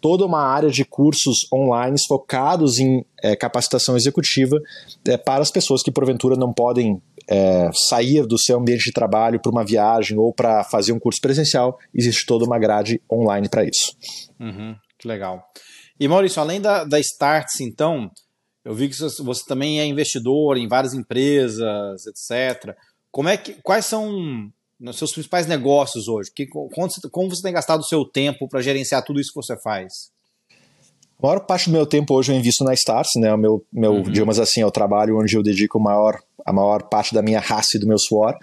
toda 0.00 0.24
uma 0.24 0.40
área 0.40 0.70
de 0.70 0.84
cursos 0.84 1.46
online 1.52 1.96
focados 2.06 2.78
em 2.78 3.04
é, 3.22 3.36
capacitação 3.36 3.96
executiva 3.96 4.56
é, 5.06 5.16
para 5.16 5.42
as 5.42 5.50
pessoas 5.50 5.82
que 5.82 5.90
porventura 5.90 6.36
não 6.36 6.52
podem 6.52 7.00
é, 7.28 7.68
sair 7.88 8.26
do 8.26 8.38
seu 8.38 8.58
ambiente 8.58 8.84
de 8.84 8.92
trabalho 8.92 9.40
para 9.40 9.50
uma 9.50 9.64
viagem 9.64 10.16
ou 10.16 10.32
para 10.32 10.64
fazer 10.64 10.92
um 10.92 10.98
curso 10.98 11.20
presencial, 11.20 11.78
existe 11.94 12.24
toda 12.24 12.44
uma 12.44 12.58
grade 12.58 13.00
online 13.12 13.48
para 13.48 13.64
isso. 13.64 13.94
Uhum, 14.40 14.74
que 14.98 15.06
legal. 15.06 15.44
E 15.98 16.06
Maurício, 16.06 16.40
além 16.40 16.60
da, 16.60 16.84
da 16.84 17.00
Starts, 17.00 17.60
então, 17.60 18.10
eu 18.64 18.74
vi 18.74 18.88
que 18.88 18.96
você 18.96 19.44
também 19.46 19.80
é 19.80 19.86
investidor 19.86 20.56
em 20.56 20.68
várias 20.68 20.94
empresas, 20.94 22.06
etc. 22.06 22.76
Como 23.10 23.28
é 23.28 23.36
que, 23.36 23.54
quais 23.62 23.86
são 23.86 24.50
nos 24.78 24.96
seus 24.96 25.12
principais 25.12 25.46
negócios 25.46 26.06
hoje? 26.06 26.30
Que, 26.34 26.46
como, 26.46 27.30
você 27.30 27.42
tem 27.42 27.52
gastado 27.52 27.80
o 27.80 27.84
seu 27.84 28.04
tempo 28.04 28.48
para 28.48 28.62
gerenciar 28.62 29.02
tudo 29.02 29.20
isso 29.20 29.32
que 29.32 29.42
você 29.42 29.60
faz? 29.60 30.10
A 31.20 31.26
maior 31.26 31.40
parte 31.40 31.68
do 31.68 31.72
meu 31.72 31.84
tempo 31.84 32.14
hoje 32.14 32.30
eu 32.30 32.36
invisto 32.36 32.62
na 32.62 32.74
Stars, 32.74 33.08
né? 33.16 33.34
O 33.34 33.38
meu, 33.38 33.66
meu 33.72 33.92
uhum. 33.94 34.02
digamos 34.02 34.38
assim, 34.38 34.60
é 34.60 34.66
o 34.66 34.70
trabalho 34.70 35.18
onde 35.18 35.36
eu 35.36 35.42
dedico 35.42 35.80
maior, 35.80 36.20
a 36.46 36.52
maior 36.52 36.84
parte 36.84 37.12
da 37.12 37.20
minha 37.20 37.40
raça 37.40 37.76
e 37.76 37.80
do 37.80 37.88
meu 37.88 37.98
suor. 37.98 38.36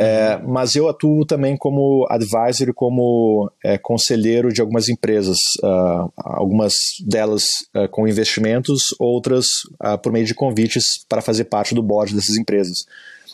É, 0.00 0.38
mas 0.46 0.76
eu 0.76 0.88
atuo 0.88 1.26
também 1.26 1.56
como 1.56 2.06
advisor, 2.08 2.72
como 2.72 3.50
é, 3.64 3.76
conselheiro 3.76 4.52
de 4.52 4.60
algumas 4.60 4.88
empresas, 4.88 5.38
uh, 5.60 6.08
algumas 6.16 6.72
delas 7.04 7.42
uh, 7.74 7.88
com 7.90 8.06
investimentos, 8.06 8.80
outras 9.00 9.46
uh, 9.82 9.98
por 10.00 10.12
meio 10.12 10.24
de 10.24 10.36
convites 10.36 10.84
para 11.08 11.20
fazer 11.20 11.46
parte 11.46 11.74
do 11.74 11.82
board 11.82 12.14
dessas 12.14 12.36
empresas. 12.36 12.78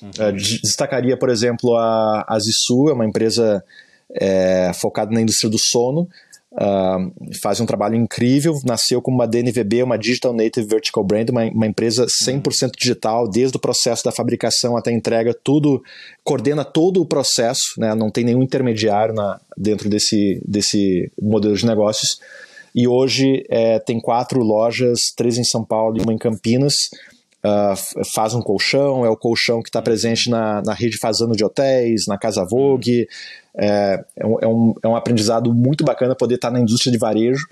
Uhum. 0.01 0.37
Destacaria, 0.63 1.19
por 1.19 1.29
exemplo, 1.29 1.77
a, 1.77 2.25
a 2.27 2.39
Zissu, 2.39 2.89
é 2.89 2.95
uma 2.95 3.05
empresa 3.05 3.63
é, 4.19 4.73
focada 4.75 5.11
na 5.13 5.21
indústria 5.21 5.51
do 5.51 5.59
sono, 5.59 6.09
Uh, 6.55 7.11
faz 7.43 7.59
um 7.59 7.67
trabalho 7.67 7.97
incrível, 7.97 8.55
nasceu 8.65 9.03
como 9.03 9.17
uma 9.17 9.27
DNVB, 9.27 9.83
uma 9.83 9.99
Digital 9.99 10.33
Native 10.33 10.69
Vertical 10.69 11.03
Brand, 11.03 11.29
uma, 11.31 11.45
uma 11.47 11.67
empresa 11.67 12.07
100% 12.07 12.71
digital, 12.79 13.29
desde 13.29 13.57
o 13.57 13.61
processo 13.61 14.05
da 14.05 14.13
fabricação 14.13 14.77
até 14.77 14.91
a 14.91 14.95
entrega, 14.95 15.35
tudo, 15.35 15.83
coordena 16.23 16.65
todo 16.65 17.01
o 17.01 17.07
processo, 17.07 17.75
né? 17.77 17.93
não 17.97 18.09
tem 18.09 18.23
nenhum 18.23 18.43
intermediário 18.43 19.13
na, 19.13 19.41
dentro 19.57 19.89
desse, 19.89 20.41
desse 20.47 21.11
modelo 21.21 21.57
de 21.57 21.67
negócios. 21.67 22.21
E 22.73 22.87
hoje 22.87 23.45
é, 23.51 23.81
tem 23.81 24.01
quatro 24.01 24.41
lojas, 24.41 24.99
três 25.17 25.37
em 25.37 25.45
São 25.45 25.65
Paulo 25.65 25.97
e 25.99 26.03
uma 26.03 26.13
em 26.13 26.19
Campinas, 26.19 26.75
Uh, 27.45 28.05
faz 28.15 28.35
um 28.35 28.41
colchão, 28.41 29.05
é 29.05 29.11
o 29.11 29.17
colchão 29.17 29.63
que 29.63 29.69
está 29.69 29.83
presente 29.83 30.31
na, 30.31 30.63
na 30.63 30.73
rede 30.73 30.97
Fazano 30.97 31.37
de 31.37 31.45
hotéis, 31.45 32.07
na 32.09 32.17
Casa 32.17 32.43
Vogue. 32.49 33.07
É, 33.57 34.03
é, 34.17 34.27
um, 34.27 34.37
é, 34.41 34.49
um, 34.49 34.75
é 34.83 34.97
aprendizado 34.97 35.53
muito 35.53 35.85
bacana 35.85 36.17
poder 36.17 36.37
estar 36.37 36.49
tá 36.49 36.55
na 36.55 36.61
indústria 36.61 36.91
de 36.91 36.99
varejo. 36.99 37.47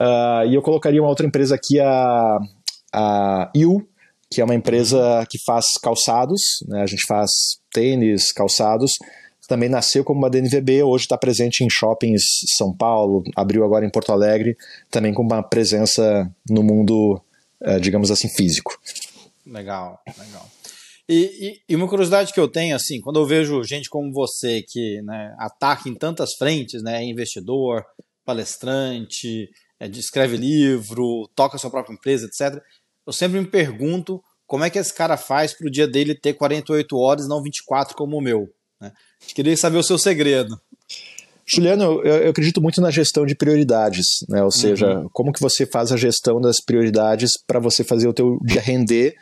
Uh, 0.00 0.46
e 0.46 0.54
eu 0.54 0.60
colocaria 0.60 1.00
uma 1.00 1.08
outra 1.08 1.26
empresa 1.26 1.54
aqui, 1.54 1.80
a, 1.80 2.38
a 2.92 3.50
IU, 3.54 3.88
que 4.30 4.40
é 4.40 4.44
uma 4.44 4.54
empresa 4.54 5.24
que 5.30 5.38
faz 5.44 5.64
calçados, 5.82 6.42
né? 6.68 6.82
a 6.82 6.86
gente 6.86 7.04
faz 7.06 7.30
tênis, 7.72 8.32
calçados. 8.32 8.92
Também 9.48 9.68
nasceu 9.68 10.04
como 10.04 10.18
uma 10.18 10.28
DNVB, 10.28 10.82
hoje 10.82 11.04
está 11.04 11.16
presente 11.16 11.64
em 11.64 11.70
shoppings 11.70 12.22
São 12.56 12.76
Paulo, 12.76 13.22
abriu 13.36 13.64
agora 13.64 13.86
em 13.86 13.90
Porto 13.90 14.12
Alegre, 14.12 14.56
também 14.90 15.14
com 15.14 15.22
uma 15.22 15.42
presença 15.42 16.28
no 16.50 16.62
mundo, 16.62 17.20
uh, 17.62 17.80
digamos 17.80 18.10
assim, 18.10 18.28
físico. 18.28 18.76
Legal, 19.46 20.00
legal. 20.18 20.50
E, 21.08 21.60
e, 21.68 21.72
e, 21.72 21.76
uma 21.76 21.88
curiosidade 21.88 22.32
que 22.32 22.40
eu 22.40 22.48
tenho, 22.48 22.74
assim, 22.74 23.00
quando 23.00 23.20
eu 23.20 23.26
vejo 23.26 23.62
gente 23.62 23.88
como 23.88 24.12
você 24.12 24.62
que 24.62 25.00
né, 25.02 25.34
ataca 25.38 25.88
em 25.88 25.94
tantas 25.94 26.34
frentes, 26.34 26.82
né, 26.82 27.00
é 27.00 27.04
investidor, 27.04 27.84
palestrante, 28.24 29.48
é, 29.78 29.86
escreve 29.86 30.36
livro, 30.36 31.30
toca 31.36 31.58
sua 31.58 31.70
própria 31.70 31.94
empresa, 31.94 32.26
etc., 32.26 32.60
eu 33.06 33.12
sempre 33.12 33.38
me 33.38 33.46
pergunto 33.46 34.20
como 34.48 34.64
é 34.64 34.70
que 34.70 34.80
esse 34.80 34.92
cara 34.92 35.16
faz 35.16 35.54
para 35.56 35.68
o 35.68 35.70
dia 35.70 35.86
dele 35.86 36.12
ter 36.12 36.34
48 36.34 36.96
horas, 36.96 37.28
não 37.28 37.40
24 37.40 37.96
como 37.96 38.16
o 38.16 38.20
meu. 38.20 38.48
Né? 38.80 38.92
Queria 39.32 39.56
saber 39.56 39.78
o 39.78 39.82
seu 39.84 39.98
segredo. 39.98 40.60
Juliano, 41.48 42.02
eu, 42.04 42.22
eu, 42.22 42.30
acredito 42.30 42.60
muito 42.60 42.80
na 42.80 42.90
gestão 42.90 43.24
de 43.24 43.36
prioridades, 43.36 44.06
né? 44.28 44.42
Ou 44.42 44.50
seja, 44.50 44.98
uhum. 44.98 45.08
como 45.12 45.32
que 45.32 45.40
você 45.40 45.64
faz 45.64 45.92
a 45.92 45.96
gestão 45.96 46.40
das 46.40 46.60
prioridades 46.60 47.34
para 47.46 47.60
você 47.60 47.84
fazer 47.84 48.08
o 48.08 48.12
teu 48.12 48.40
dia 48.42 48.60
render 48.60 49.14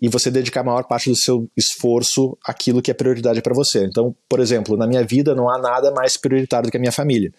e 0.00 0.08
você 0.08 0.30
dedicar 0.30 0.60
a 0.60 0.64
maior 0.64 0.84
parte 0.84 1.10
do 1.10 1.16
seu 1.16 1.48
esforço 1.56 2.36
àquilo 2.44 2.80
que 2.80 2.90
é 2.90 2.94
prioridade 2.94 3.42
para 3.42 3.54
você. 3.54 3.84
Então, 3.84 4.14
por 4.28 4.40
exemplo, 4.40 4.76
na 4.76 4.86
minha 4.86 5.04
vida 5.04 5.34
não 5.34 5.50
há 5.50 5.58
nada 5.58 5.90
mais 5.90 6.16
prioritário 6.16 6.68
do 6.68 6.70
que 6.70 6.76
a 6.76 6.80
minha 6.80 6.92
família. 6.92 7.32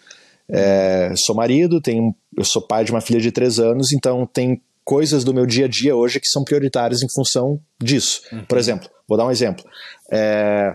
É, 0.48 1.12
sou 1.16 1.34
marido, 1.34 1.80
tenho, 1.80 2.14
eu 2.36 2.44
sou 2.44 2.60
pai 2.60 2.84
de 2.84 2.90
uma 2.90 3.00
filha 3.00 3.20
de 3.20 3.30
três 3.30 3.58
anos, 3.58 3.92
então 3.92 4.26
tem 4.26 4.60
coisas 4.84 5.22
do 5.22 5.32
meu 5.32 5.46
dia 5.46 5.66
a 5.66 5.68
dia 5.68 5.94
hoje 5.94 6.20
que 6.20 6.26
são 6.26 6.44
prioritárias 6.44 7.02
em 7.02 7.08
função 7.14 7.60
disso. 7.80 8.22
Uhum. 8.32 8.44
Por 8.44 8.58
exemplo, 8.58 8.90
vou 9.08 9.16
dar 9.16 9.26
um 9.26 9.30
exemplo. 9.30 9.64
É, 10.10 10.74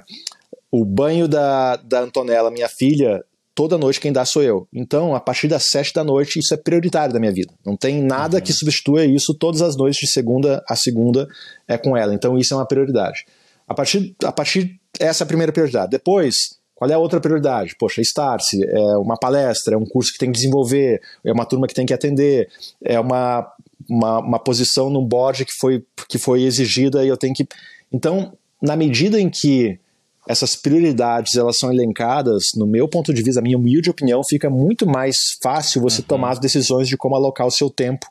o 0.72 0.86
banho 0.86 1.27
da, 1.27 1.75
da 1.75 2.01
Antonella, 2.01 2.50
minha 2.50 2.70
filha, 2.70 3.24
toda 3.56 3.78
noite 3.78 4.02
quem 4.02 4.12
dá 4.12 4.26
sou 4.26 4.44
eu. 4.44 4.68
Então, 4.74 5.16
a 5.16 5.20
partir 5.20 5.48
das 5.48 5.64
sete 5.70 5.94
da 5.94 6.04
noite, 6.04 6.38
isso 6.40 6.54
é 6.54 6.58
prioritário 6.58 7.14
da 7.14 7.20
minha 7.20 7.32
vida. 7.32 7.54
Não 7.66 7.78
tem 7.78 8.04
nada 8.04 8.38
uhum. 8.38 8.44
que 8.44 8.52
substitua 8.52 9.06
isso 9.06 9.34
todas 9.34 9.62
as 9.62 9.78
noites, 9.78 10.00
de 10.02 10.12
segunda 10.12 10.62
a 10.70 10.76
segunda, 10.76 11.28
é 11.68 11.78
com 11.78 11.96
ela. 11.96 12.14
Então, 12.14 12.38
isso 12.38 12.54
é 12.54 12.58
uma 12.58 12.68
prioridade. 12.68 13.26
A 13.68 13.74
partir, 13.74 14.14
a 14.24 14.32
partir 14.32 14.80
essa 15.00 15.24
é 15.24 15.26
a 15.26 15.28
primeira 15.28 15.52
prioridade. 15.52 15.92
Depois, 15.92 16.36
qual 16.76 16.92
é 16.92 16.94
a 16.94 17.00
outra 17.00 17.22
prioridade? 17.22 17.76
Poxa, 17.80 18.02
Starse, 18.02 18.62
é 18.64 18.98
uma 18.98 19.18
palestra, 19.18 19.76
é 19.76 19.78
um 19.78 19.86
curso 19.86 20.12
que 20.12 20.20
tem 20.20 20.32
que 20.32 20.38
desenvolver, 20.38 21.02
é 21.24 21.32
uma 21.32 21.46
turma 21.46 21.68
que 21.68 21.74
tem 21.74 21.86
que 21.86 21.94
atender, 21.94 22.50
é 22.84 23.00
uma, 23.00 23.50
uma, 23.90 24.20
uma 24.20 24.40
posição 24.40 24.90
num 24.90 25.06
board 25.06 25.46
que 25.46 25.54
foi, 25.54 25.84
que 26.10 26.18
foi 26.18 26.44
exigida 26.44 27.04
e 27.04 27.08
eu 27.08 27.18
tenho 27.18 27.34
que. 27.34 27.48
Então, 27.92 28.34
na 28.62 28.76
medida 28.76 29.20
em 29.20 29.30
que 29.30 29.80
essas 30.27 30.55
prioridades 30.55 31.36
elas 31.36 31.58
são 31.58 31.72
elencadas, 31.72 32.46
no 32.55 32.65
meu 32.65 32.88
ponto 32.88 33.13
de 33.13 33.22
vista, 33.22 33.39
a 33.39 33.44
minha 33.44 33.58
humilde 33.58 33.89
opinião, 33.89 34.24
fica 34.24 34.50
muito 34.50 34.88
mais 34.88 35.15
fácil 35.41 35.82
você 35.82 36.01
uhum. 36.01 36.08
tomar 36.08 36.32
as 36.32 36.39
decisões 36.39 36.88
de 36.88 36.98
como 36.98 37.15
alocar 37.15 37.46
o 37.46 37.51
seu 37.51 37.70
tempo 37.70 38.08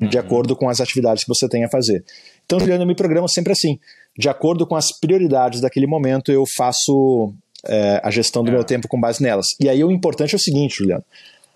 uhum. 0.00 0.08
de 0.08 0.18
acordo 0.18 0.56
com 0.56 0.68
as 0.68 0.80
atividades 0.80 1.24
que 1.24 1.28
você 1.28 1.48
tem 1.48 1.64
a 1.64 1.68
fazer. 1.68 2.04
Então, 2.44 2.58
Juliano, 2.58 2.82
eu 2.82 2.86
me 2.86 2.94
programo 2.94 3.28
sempre 3.28 3.52
assim. 3.52 3.78
De 4.16 4.28
acordo 4.28 4.66
com 4.66 4.74
as 4.74 4.92
prioridades 4.92 5.60
daquele 5.60 5.86
momento, 5.86 6.32
eu 6.32 6.44
faço 6.56 7.32
é, 7.64 8.00
a 8.02 8.10
gestão 8.10 8.42
do 8.42 8.50
é. 8.50 8.54
meu 8.54 8.64
tempo 8.64 8.88
com 8.88 9.00
base 9.00 9.22
nelas. 9.22 9.48
E 9.60 9.68
aí 9.68 9.82
o 9.82 9.90
importante 9.90 10.34
é 10.34 10.36
o 10.36 10.40
seguinte, 10.40 10.76
Juliano, 10.78 11.04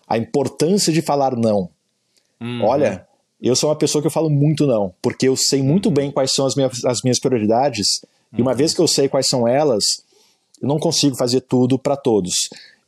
a 0.06 0.18
importância 0.18 0.92
de 0.92 1.00
falar 1.00 1.36
não. 1.36 1.68
Uhum. 2.40 2.64
Olha, 2.64 3.06
eu 3.40 3.56
sou 3.56 3.70
uma 3.70 3.76
pessoa 3.76 4.02
que 4.02 4.06
eu 4.06 4.12
falo 4.12 4.28
muito 4.28 4.66
não, 4.66 4.92
porque 5.00 5.28
eu 5.28 5.36
sei 5.36 5.62
muito 5.62 5.90
bem 5.90 6.10
quais 6.10 6.32
são 6.32 6.46
as 6.46 6.54
minhas, 6.54 6.84
as 6.84 7.00
minhas 7.02 7.18
prioridades 7.18 8.02
e 8.36 8.42
uma 8.42 8.54
vez 8.54 8.72
que 8.74 8.80
eu 8.80 8.88
sei 8.88 9.08
quais 9.08 9.26
são 9.26 9.46
elas, 9.46 9.84
eu 10.60 10.68
não 10.68 10.78
consigo 10.78 11.16
fazer 11.16 11.40
tudo 11.40 11.78
para 11.78 11.96
todos. 11.96 12.32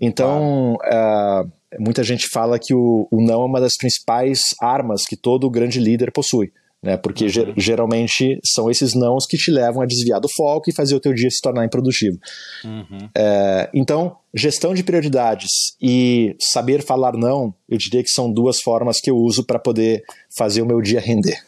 Então, 0.00 0.74
uh, 0.74 1.50
muita 1.78 2.02
gente 2.02 2.28
fala 2.28 2.58
que 2.58 2.74
o, 2.74 3.06
o, 3.10 3.24
não 3.24 3.42
é 3.42 3.46
uma 3.46 3.60
das 3.60 3.76
principais 3.76 4.40
armas 4.60 5.04
que 5.04 5.16
todo 5.16 5.50
grande 5.50 5.78
líder 5.78 6.10
possui. 6.12 6.52
né? 6.82 6.96
Porque 6.96 7.24
uhum. 7.24 7.54
geralmente 7.56 8.40
são 8.44 8.70
esses 8.70 8.94
nãos 8.94 9.24
que 9.26 9.36
te 9.36 9.50
levam 9.50 9.80
a 9.80 9.86
desviar 9.86 10.20
do 10.20 10.28
foco 10.36 10.68
e 10.68 10.74
fazer 10.74 10.96
o 10.96 11.00
teu 11.00 11.14
dia 11.14 11.30
se 11.30 11.40
tornar 11.40 11.64
improdutivo. 11.64 12.18
Uhum. 12.64 13.08
É, 13.16 13.70
então, 13.72 14.16
gestão 14.34 14.74
de 14.74 14.82
prioridades 14.82 15.50
e 15.80 16.36
saber 16.40 16.82
falar 16.82 17.12
não, 17.12 17.54
eu 17.68 17.78
diria 17.78 18.02
que 18.02 18.10
são 18.10 18.32
duas 18.32 18.60
formas 18.60 19.00
que 19.00 19.10
eu 19.10 19.16
uso 19.16 19.44
para 19.44 19.58
poder 19.58 20.02
fazer 20.36 20.62
o 20.62 20.66
meu 20.66 20.80
dia 20.80 21.00
render. 21.00 21.40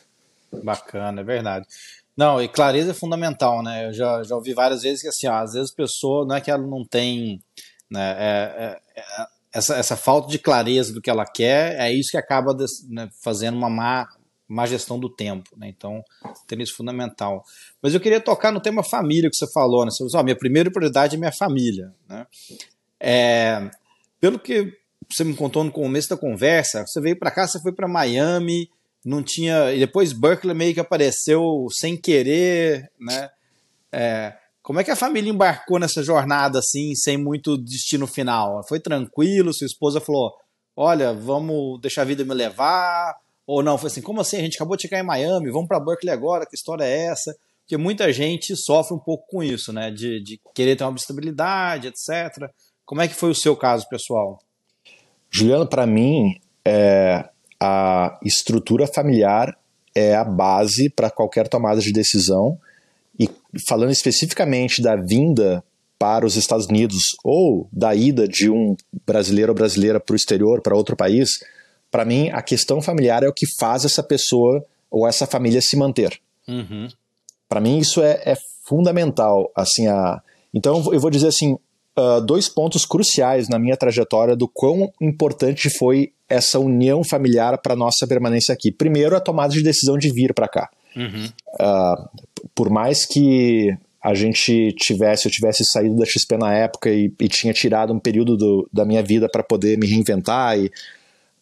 Bacana, 0.63 1.21
é 1.21 1.25
verdade. 1.25 1.67
Não, 2.17 2.41
e 2.41 2.49
clareza 2.49 2.93
é 2.93 2.95
fundamental, 2.95 3.63
né? 3.63 3.89
Eu 3.89 3.93
já, 3.93 4.23
já 4.23 4.37
ouvi 4.37 4.55
várias 4.55 4.83
vezes 4.83 5.03
que 5.03 5.09
assim, 5.09 5.27
ó, 5.27 5.35
às 5.35 5.55
vezes 5.55 5.73
a 5.73 5.77
pessoa 5.77 6.25
não 6.25 6.37
é 6.37 6.41
que 6.41 6.51
ela 6.51 6.65
não 6.65 6.85
tem 6.85 7.41
né, 7.91 8.17
é, 8.19 8.65
é, 8.65 9.01
é, 9.01 9.27
essa, 9.53 9.77
essa 9.77 9.97
falta 9.97 10.29
de 10.29 10.39
clareza 10.39 10.93
do 10.93 11.01
que 11.01 11.11
ela 11.11 11.25
quer, 11.25 11.79
é 11.81 11.93
isso 11.93 12.11
que 12.11 12.17
acaba 12.17 12.57
né, 12.89 13.09
fazendo 13.23 13.57
uma 13.57 13.71
má, 13.71 14.09
má 14.49 14.67
gestão 14.67 14.99
do 14.99 15.09
tempo, 15.09 15.51
né? 15.57 15.69
Então, 15.69 16.03
tem 16.47 16.61
isso 16.63 16.77
fundamental. 16.77 17.45
Mas 17.83 17.95
eu 17.95 18.01
queria 18.01 18.21
tocar 18.21 18.53
no 18.53 18.61
tema 18.61 18.83
família 18.83 19.31
que 19.31 19.37
você 19.37 19.51
falou, 19.53 19.85
né? 19.85 19.91
Você 19.91 19.99
falou, 19.99 20.21
oh, 20.21 20.25
minha 20.25 20.37
primeira 20.37 20.71
prioridade 20.71 21.17
é 21.17 21.19
minha 21.19 21.33
família, 21.33 21.93
né? 22.09 22.27
É, 23.01 23.71
pelo 24.21 24.39
que 24.39 24.73
você 25.11 25.23
me 25.23 25.35
contou 25.35 25.63
no 25.63 25.71
começo 25.71 26.09
da 26.09 26.17
conversa, 26.17 26.85
você 26.87 27.01
veio 27.01 27.19
para 27.19 27.31
cá, 27.31 27.47
você 27.47 27.61
foi 27.61 27.73
para 27.73 27.87
Miami, 27.87 28.69
não 29.05 29.23
tinha. 29.23 29.73
E 29.73 29.79
depois 29.79 30.13
Berkeley 30.13 30.55
meio 30.55 30.75
que 30.75 30.81
apareceu 30.81 31.67
sem 31.71 31.97
querer, 31.97 32.91
né? 32.99 33.31
É, 33.93 34.35
como 34.63 34.81
é 34.81 34.85
que 34.85 34.91
a 34.91 34.97
família 34.97 35.31
embarcou 35.31 35.79
nessa 35.79 36.03
jornada 36.03 36.59
assim, 36.59 36.95
sem 36.95 37.19
muito 37.19 37.59
destino 37.59 38.07
final? 38.07 38.63
Foi 38.67 38.81
tranquilo? 38.81 39.53
Sua 39.53 39.67
esposa 39.67 40.01
falou: 40.01 40.33
Olha, 40.75 41.13
vamos 41.13 41.81
deixar 41.81 42.03
a 42.03 42.07
vida 42.07 42.25
me 42.25 42.33
levar? 42.33 43.15
Ou 43.47 43.63
não? 43.63 43.77
Foi 43.77 43.89
assim: 43.89 44.01
Como 44.01 44.21
assim? 44.21 44.39
A 44.39 44.41
gente 44.41 44.57
acabou 44.57 44.77
de 44.77 44.83
chegar 44.83 44.99
em 44.99 45.07
Miami, 45.07 45.51
vamos 45.51 45.69
para 45.69 45.79
Berkeley 45.79 46.13
agora? 46.13 46.47
Que 46.47 46.57
história 46.57 46.85
é 46.85 47.07
essa? 47.07 47.37
Porque 47.61 47.77
muita 47.77 48.13
gente 48.13 48.57
sofre 48.57 48.95
um 48.95 48.99
pouco 48.99 49.27
com 49.29 49.43
isso, 49.43 49.73
né? 49.73 49.91
De, 49.91 50.23
de 50.23 50.41
querer 50.55 50.77
ter 50.77 50.85
uma 50.85 50.97
estabilidade, 50.97 51.89
etc. 51.89 52.51
Como 52.85 53.01
é 53.01 53.09
que 53.09 53.15
foi 53.15 53.31
o 53.31 53.35
seu 53.35 53.57
caso, 53.57 53.89
pessoal? 53.89 54.39
Juliano, 55.31 55.67
para 55.67 55.87
mim, 55.87 56.39
é, 56.65 57.29
a 57.61 58.19
estrutura 58.23 58.87
familiar 58.87 59.57
é 59.95 60.15
a 60.15 60.25
base 60.25 60.91
para 60.91 61.11
qualquer 61.11 61.49
tomada 61.49 61.81
de 61.81 61.93
decisão. 61.93 62.59
E 63.19 63.29
falando 63.69 63.93
especificamente 63.93 64.83
da 64.83 64.97
vinda 64.97 65.63
para 65.99 66.27
os 66.27 66.37
Estados 66.37 66.67
Unidos 66.67 67.03
ou 67.23 67.69
da 67.73 67.95
ida 67.95 68.27
de 68.27 68.51
um 68.51 68.77
brasileiro 69.07 69.53
ou 69.53 69.57
brasileira 69.57 70.01
para 70.01 70.13
o 70.13 70.17
exterior, 70.17 70.61
para 70.61 70.77
outro 70.77 70.97
país, 70.97 71.31
para 71.91 72.05
mim 72.05 72.29
a 72.31 72.43
questão 72.43 72.83
familiar 72.83 73.23
é 73.23 73.29
o 73.29 73.33
que 73.33 73.47
faz 73.59 73.85
essa 73.85 74.03
pessoa 74.03 74.65
ou 74.91 75.07
essa 75.07 75.27
família 75.27 75.61
se 75.63 75.77
manter. 75.77 76.21
Uhum. 76.49 76.89
Para 77.49 77.61
mim 77.61 77.79
isso 77.79 78.03
é, 78.03 78.21
é, 78.25 78.35
fundamental. 78.67 79.51
Assim, 79.55 79.87
a... 79.87 80.21
Então 80.53 80.93
eu 80.93 80.99
vou 80.99 81.11
dizer 81.11 81.29
assim, 81.29 81.57
uh, 81.97 82.21
dois 82.21 82.49
pontos 82.49 82.85
cruciais 82.85 83.49
na 83.49 83.59
minha 83.59 83.77
trajetória 83.77 84.35
do 84.35 84.49
quão 84.49 84.93
importante 85.01 85.71
foi 85.79 86.13
essa 86.29 86.59
união 86.59 87.03
familiar 87.05 87.59
para 87.59 87.77
nossa 87.77 88.07
permanência 88.07 88.53
aqui. 88.53 88.73
Primeiro, 88.73 89.17
a 89.17 89.21
tomada 89.21 89.53
de 89.53 89.63
decisão 89.63 89.99
de 89.99 90.11
vir 90.11 90.33
para 90.35 90.49
cá. 90.49 90.71
Uhum. 90.97 91.29
Uh, 91.55 92.25
por 92.55 92.71
mais 92.71 93.05
que 93.05 93.77
a 94.03 94.15
gente 94.15 94.73
tivesse, 94.79 95.27
eu 95.27 95.33
tivesse 95.33 95.65
saído 95.65 95.97
da 95.97 96.05
XP 96.05 96.37
na 96.37 96.53
época 96.53 96.91
e, 96.91 97.13
e 97.19 97.29
tinha 97.29 97.53
tirado 97.53 97.93
um 97.93 97.99
período 97.99 98.37
do, 98.37 98.69
da 98.73 98.85
minha 98.85 99.03
vida 99.03 99.29
para 99.29 99.43
poder 99.43 99.79
me 99.79 99.87
reinventar 99.87 100.59
e 100.59 100.71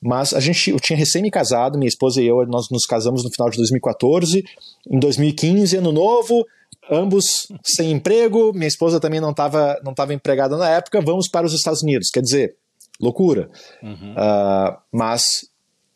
mas 0.05 0.35
a 0.35 0.41
gente, 0.41 0.71
eu 0.71 0.81
tinha 0.81 0.97
recém 0.97 1.23
me 1.23 1.31
casado, 1.31 1.79
minha 1.79 1.89
esposa 1.89 2.21
e 2.21 2.27
eu, 2.27 2.45
nós 2.47 2.67
nos 2.73 2.85
casamos 2.85 3.23
no 3.23 3.31
final 3.31 3.49
de 3.49 3.57
2014. 3.57 4.43
Em 4.91 4.99
2015, 4.99 5.77
ano 5.77 5.93
novo, 5.93 6.45
ambos 6.91 7.47
sem 7.65 7.93
emprego, 7.93 8.53
minha 8.53 8.67
esposa 8.67 8.99
também 8.99 9.21
não 9.21 9.31
estava 9.31 9.81
não 9.85 9.95
tava 9.95 10.13
empregada 10.13 10.57
na 10.57 10.69
época, 10.69 11.01
vamos 11.01 11.29
para 11.29 11.47
os 11.47 11.55
Estados 11.55 11.83
Unidos. 11.85 12.11
Quer 12.11 12.21
dizer, 12.21 12.57
loucura. 13.01 13.51
Uhum. 13.83 14.13
Uh, 14.13 14.77
mas 14.93 15.23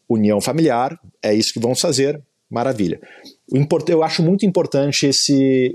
união 0.09 0.41
familiar, 0.41 0.99
é 1.23 1.35
isso 1.35 1.53
que 1.53 1.61
vamos 1.61 1.81
fazer, 1.81 2.21
maravilha. 2.50 3.00
Eu 3.88 4.03
acho 4.03 4.23
muito 4.23 4.47
importante 4.47 5.07
esse, 5.07 5.75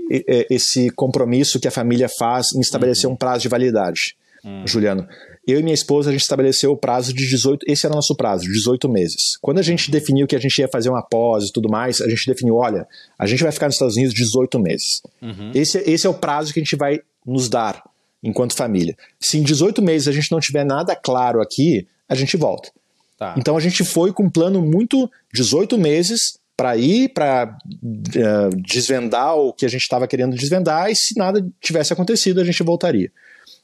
esse 0.50 0.90
compromisso 0.90 1.60
que 1.60 1.68
a 1.68 1.70
família 1.70 2.08
faz 2.18 2.46
em 2.54 2.60
estabelecer 2.60 3.06
uhum. 3.06 3.14
um 3.14 3.16
prazo 3.16 3.42
de 3.42 3.48
validade, 3.48 4.16
uhum. 4.44 4.66
Juliano. 4.66 5.06
Eu 5.46 5.58
e 5.58 5.62
minha 5.62 5.74
esposa, 5.74 6.08
a 6.08 6.12
gente 6.12 6.22
estabeleceu 6.22 6.70
o 6.70 6.76
prazo 6.76 7.12
de 7.12 7.28
18, 7.28 7.66
esse 7.66 7.84
era 7.84 7.92
o 7.92 7.96
nosso 7.96 8.14
prazo, 8.14 8.44
18 8.44 8.88
meses. 8.88 9.36
Quando 9.40 9.58
a 9.58 9.62
gente 9.62 9.90
definiu 9.90 10.26
que 10.26 10.36
a 10.36 10.38
gente 10.38 10.56
ia 10.58 10.68
fazer 10.68 10.88
uma 10.88 11.02
pós 11.02 11.48
e 11.48 11.52
tudo 11.52 11.68
mais, 11.68 12.00
a 12.00 12.08
gente 12.08 12.26
definiu, 12.26 12.54
olha, 12.56 12.86
a 13.18 13.26
gente 13.26 13.42
vai 13.42 13.50
ficar 13.50 13.66
nos 13.66 13.74
Estados 13.74 13.96
Unidos 13.96 14.14
18 14.14 14.60
meses. 14.60 15.02
Uhum. 15.20 15.50
Esse, 15.52 15.78
esse 15.78 16.06
é 16.06 16.10
o 16.10 16.14
prazo 16.14 16.52
que 16.52 16.60
a 16.60 16.62
gente 16.62 16.76
vai 16.76 17.00
nos 17.26 17.48
dar 17.48 17.82
enquanto 18.22 18.56
família. 18.56 18.96
Se 19.20 19.38
em 19.38 19.42
18 19.42 19.82
meses 19.82 20.08
a 20.08 20.12
gente 20.12 20.30
não 20.30 20.40
tiver 20.40 20.64
nada 20.64 20.94
claro 20.94 21.40
aqui, 21.40 21.86
a 22.08 22.14
gente 22.14 22.36
volta. 22.36 22.70
Tá. 23.18 23.34
Então 23.36 23.56
a 23.56 23.60
gente 23.60 23.84
foi 23.84 24.12
com 24.12 24.24
um 24.24 24.30
plano 24.30 24.62
muito 24.62 25.10
18 25.32 25.78
meses 25.78 26.38
para 26.56 26.76
ir, 26.76 27.08
para 27.08 27.56
uh, 27.64 28.18
eh, 28.18 28.50
desvendar 28.56 29.36
o 29.36 29.52
que 29.52 29.64
a 29.64 29.68
gente 29.68 29.82
estava 29.82 30.06
querendo 30.06 30.36
desvendar, 30.36 30.90
e 30.90 30.94
se 30.94 31.18
nada 31.18 31.44
tivesse 31.60 31.92
acontecido, 31.92 32.40
a 32.40 32.44
gente 32.44 32.62
voltaria. 32.62 33.10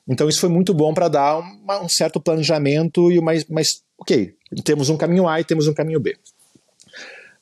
Então 0.09 0.29
isso 0.29 0.41
foi 0.41 0.49
muito 0.49 0.73
bom 0.73 0.95
para 0.95 1.09
dar 1.09 1.39
uma, 1.39 1.83
um 1.83 1.89
certo 1.89 2.19
planejamento 2.19 3.13
e 3.13 3.21
mais, 3.21 3.45
mais, 3.45 3.83
ok, 3.99 4.35
temos 4.65 4.89
um 4.89 4.97
caminho 4.97 5.29
A 5.29 5.41
e 5.41 5.45
temos 5.45 5.69
um 5.69 5.75
caminho 5.75 6.01
B. 6.01 6.17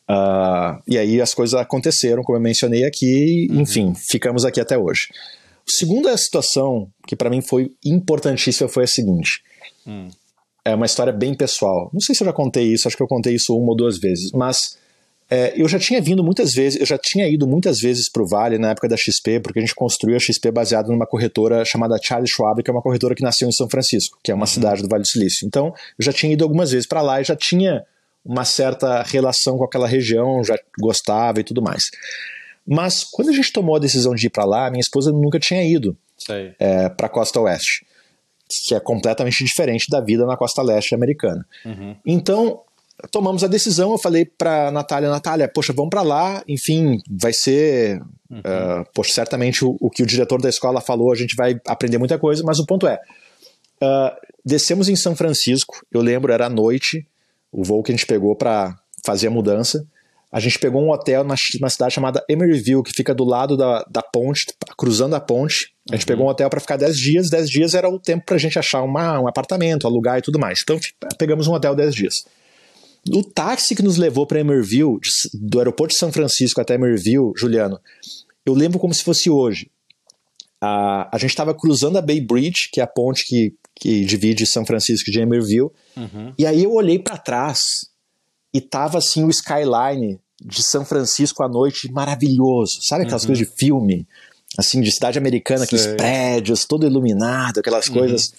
Uh, 0.09 0.81
e 0.87 0.99
aí 0.99 1.21
as 1.21 1.33
coisas 1.33 1.59
aconteceram, 1.59 2.23
como 2.23 2.37
eu 2.37 2.43
mencionei 2.43 2.85
aqui, 2.85 3.49
uhum. 3.51 3.61
enfim, 3.61 3.95
ficamos 3.95 4.45
aqui 4.45 4.61
até 4.61 4.77
hoje. 4.77 5.09
A 5.69 5.73
segunda 5.79 6.17
situação 6.17 6.89
que 7.07 7.17
para 7.17 7.31
mim 7.31 7.43
foi 7.43 7.73
importantíssima 7.85 8.69
foi 8.69 8.85
a 8.85 8.87
seguinte. 8.87 9.43
Hum. 9.87 10.09
É 10.65 10.75
uma 10.75 10.87
história 10.87 11.13
bem 11.13 11.35
pessoal. 11.35 11.91
Não 11.93 12.01
sei 12.01 12.15
se 12.15 12.23
eu 12.23 12.27
já 12.27 12.33
contei 12.33 12.65
isso, 12.73 12.89
acho 12.89 12.97
que 12.97 13.03
eu 13.03 13.09
contei 13.09 13.35
isso 13.35 13.57
uma 13.57 13.71
ou 13.71 13.77
duas 13.77 13.99
vezes, 13.99 14.33
mas 14.33 14.77
é, 15.29 15.61
eu 15.61 15.69
já 15.69 15.79
tinha 15.79 16.01
vindo 16.01 16.23
muitas 16.23 16.53
vezes, 16.53 16.79
eu 16.79 16.87
já 16.87 16.97
tinha 16.97 17.29
ido 17.29 17.49
muitas 17.49 17.79
vezes 17.81 18.11
para 18.11 18.23
o 18.23 18.29
Vale 18.29 18.59
na 18.59 18.71
época 18.71 18.89
da 18.89 18.97
XP, 18.97 19.41
porque 19.41 19.59
a 19.59 19.63
gente 19.63 19.75
construiu 19.75 20.17
a 20.17 20.21
XP 20.21 20.53
baseado 20.53 20.89
numa 20.89 21.07
corretora 21.07 21.65
chamada 21.65 21.99
Charles 22.01 22.31
Schwab, 22.31 22.63
que 22.63 22.71
é 22.71 22.73
uma 22.73 22.83
corretora 22.83 23.15
que 23.15 23.23
nasceu 23.23 23.49
em 23.49 23.53
São 23.53 23.69
Francisco, 23.69 24.19
que 24.23 24.31
é 24.31 24.35
uma 24.35 24.43
uhum. 24.43 24.47
cidade 24.47 24.83
do 24.83 24.89
Vale 24.89 25.03
do 25.03 25.09
Silício. 25.09 25.47
Então, 25.47 25.67
eu 25.99 26.05
já 26.05 26.13
tinha 26.13 26.33
ido 26.33 26.45
algumas 26.45 26.71
vezes 26.71 26.87
para 26.87 27.03
lá 27.03 27.21
e 27.21 27.25
já 27.25 27.35
tinha 27.35 27.85
uma 28.25 28.45
certa 28.45 29.03
relação 29.03 29.57
com 29.59 29.65
aquela 29.65 29.87
região, 29.87 30.43
já 30.45 30.57
gostava 30.81 31.41
e 31.41 31.45
tudo 31.45 31.61
mais. 31.61 31.85
Mas 32.67 33.05
quando 33.05 33.29
a 33.29 33.33
gente 33.33 33.53
tomou 33.53 33.77
a 33.77 33.79
decisão 33.79 34.15
de 34.15 34.27
ir 34.27 34.31
para 34.31 34.45
lá, 34.45 34.71
minha 34.71 34.81
esposa 34.81 35.13
nunca 35.13 35.39
tinha 35.39 35.63
ido 35.63 35.97
é, 36.59 36.89
para 36.89 37.07
a 37.07 37.11
costa 37.11 37.41
oeste, 37.41 37.87
que 38.67 38.75
é 38.75 38.81
completamente 38.81 39.45
diferente 39.45 39.87
da 39.89 40.01
vida 40.01 40.27
na 40.27 40.37
costa 40.37 40.63
leste 40.63 40.95
americana. 40.95 41.47
Uhum. 41.65 41.97
Então 42.05 42.61
tomamos 43.11 43.45
a 43.45 43.47
decisão, 43.47 43.93
eu 43.93 43.99
falei 43.99 44.25
para 44.25 44.71
Natália, 44.71 45.11
Natália, 45.11 45.49
poxa, 45.49 45.73
vamos 45.73 45.91
para 45.91 46.03
lá, 46.03 46.43
enfim, 46.49 46.97
vai 47.11 47.33
ser, 47.33 48.01
uhum. 48.31 48.39
uh, 48.39 48.85
poxa, 48.95 49.13
certamente 49.13 49.65
o, 49.65 49.77
o, 49.81 49.91
que 49.91 50.03
o 50.03 50.07
diretor 50.07 50.41
da 50.41 50.49
escola 50.49 50.81
falou, 50.81 51.13
a 51.13 51.15
gente 51.15 51.37
vai 51.37 51.61
aprender 51.67 51.99
muita 51.99 52.19
coisa, 52.19 52.43
mas 52.45 52.59
o 52.59 52.67
ponto 52.67 52.87
é, 52.87 52.99
uh, 53.83 54.17
descemos 54.45 54.89
em 54.89 54.97
São 54.97 55.15
Francisco, 55.15 55.85
eu 55.93 56.01
lembro, 56.01 56.33
era 56.33 56.47
à 56.47 56.51
noite, 56.51 57.07
o 57.53 57.63
voo 57.63 57.83
que 57.83 57.93
a 57.93 57.95
gente 57.95 58.07
pegou 58.07 58.35
para 58.35 58.75
fazer 59.05 59.27
a 59.27 59.31
mudança, 59.31 59.87
a 60.37 60.39
gente 60.39 60.59
pegou 60.59 60.83
um 60.83 60.91
hotel 60.91 61.25
na, 61.25 61.35
na, 61.63 61.71
cidade 61.71 61.95
chamada 61.95 62.23
Emeryville, 62.29 62.83
que 62.83 62.93
fica 62.95 63.15
do 63.15 63.25
lado 63.25 63.57
da, 63.57 63.83
da 63.91 64.03
ponte, 64.03 64.45
cruzando 64.77 65.17
a 65.17 65.21
ponte. 65.21 65.73
A 65.91 65.97
gente 65.97 66.03
uhum. 66.03 66.09
pegou 66.09 66.27
um 66.27 66.29
hotel 66.29 66.51
para 66.51 66.61
ficar 66.61 66.77
10 66.77 66.95
dias. 66.95 67.31
10 67.31 67.49
dias 67.49 67.73
era 67.73 67.89
o 67.89 67.99
tempo 67.99 68.27
para 68.27 68.37
a 68.37 68.39
gente 68.39 68.59
achar 68.59 68.83
uma, 68.83 69.19
um 69.19 69.27
apartamento, 69.27 69.87
alugar 69.87 70.19
e 70.19 70.21
tudo 70.21 70.39
mais. 70.39 70.59
Então 70.63 70.79
pegamos 71.17 71.47
um 71.47 71.55
hotel 71.55 71.75
10 71.75 71.95
dias. 71.95 72.15
O 73.11 73.25
táxi 73.25 73.75
que 73.75 73.83
nos 73.83 73.97
levou 73.97 74.27
para 74.27 74.39
Emerville, 74.39 74.99
do 75.33 75.59
aeroporto 75.59 75.95
de 75.95 75.99
São 75.99 76.13
Francisco 76.13 76.61
até 76.61 76.75
Emerville, 76.75 77.33
Juliano, 77.35 77.81
eu 78.45 78.53
lembro 78.53 78.79
como 78.79 78.93
se 78.93 79.03
fosse 79.03 79.31
hoje. 79.31 79.71
A, 80.61 81.17
a 81.17 81.19
gente 81.19 81.31
estava 81.31 81.55
cruzando 81.55 81.97
a 81.97 82.03
Bay 82.03 82.21
Bridge, 82.21 82.69
que 82.71 82.83
é 82.83 82.85
a 82.85 82.87
ponte 82.87 83.25
que, 83.27 83.55
que 83.75 84.05
divide 84.05 84.45
São 84.45 84.67
Francisco 84.67 85.11
de 85.11 85.19
Emerville, 85.19 85.71
uhum. 85.97 86.35
e 86.39 86.45
aí 86.45 86.63
eu 86.63 86.75
olhei 86.75 86.99
para 86.99 87.17
trás 87.17 87.59
e 88.53 88.61
tava 88.61 88.99
assim 88.99 89.25
o 89.25 89.31
skyline 89.31 90.21
de 90.45 90.63
São 90.63 90.85
Francisco 90.85 91.43
à 91.43 91.49
noite 91.49 91.91
maravilhoso, 91.91 92.79
sabe 92.83 93.05
aquelas 93.05 93.23
uhum. 93.23 93.29
coisas 93.29 93.47
de 93.47 93.55
filme, 93.57 94.07
assim, 94.59 94.81
de 94.81 94.93
cidade 94.93 95.19
americana, 95.19 95.65
Sei. 95.65 95.79
aqueles 95.79 95.97
prédios, 95.97 96.65
todo 96.65 96.87
iluminado, 96.87 97.61
aquelas 97.61 97.87
uhum. 97.89 97.95
coisas. 97.95 98.33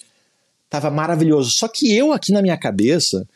Tava 0.70 0.90
maravilhoso. 0.90 1.50
Só 1.54 1.66
que 1.66 1.94
eu 1.96 2.12
aqui 2.12 2.32
na 2.32 2.42
minha 2.42 2.56
cabeça, 2.56 3.26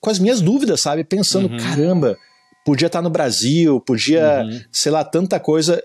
com 0.00 0.10
as 0.10 0.18
minhas 0.18 0.40
dúvidas, 0.40 0.80
sabe? 0.82 1.04
Pensando, 1.04 1.48
uhum. 1.48 1.56
caramba, 1.56 2.16
podia 2.64 2.86
estar 2.86 3.02
no 3.02 3.10
Brasil, 3.10 3.80
podia, 3.80 4.42
uhum. 4.44 4.60
sei 4.72 4.92
lá, 4.92 5.04
tanta 5.04 5.38
coisa. 5.40 5.82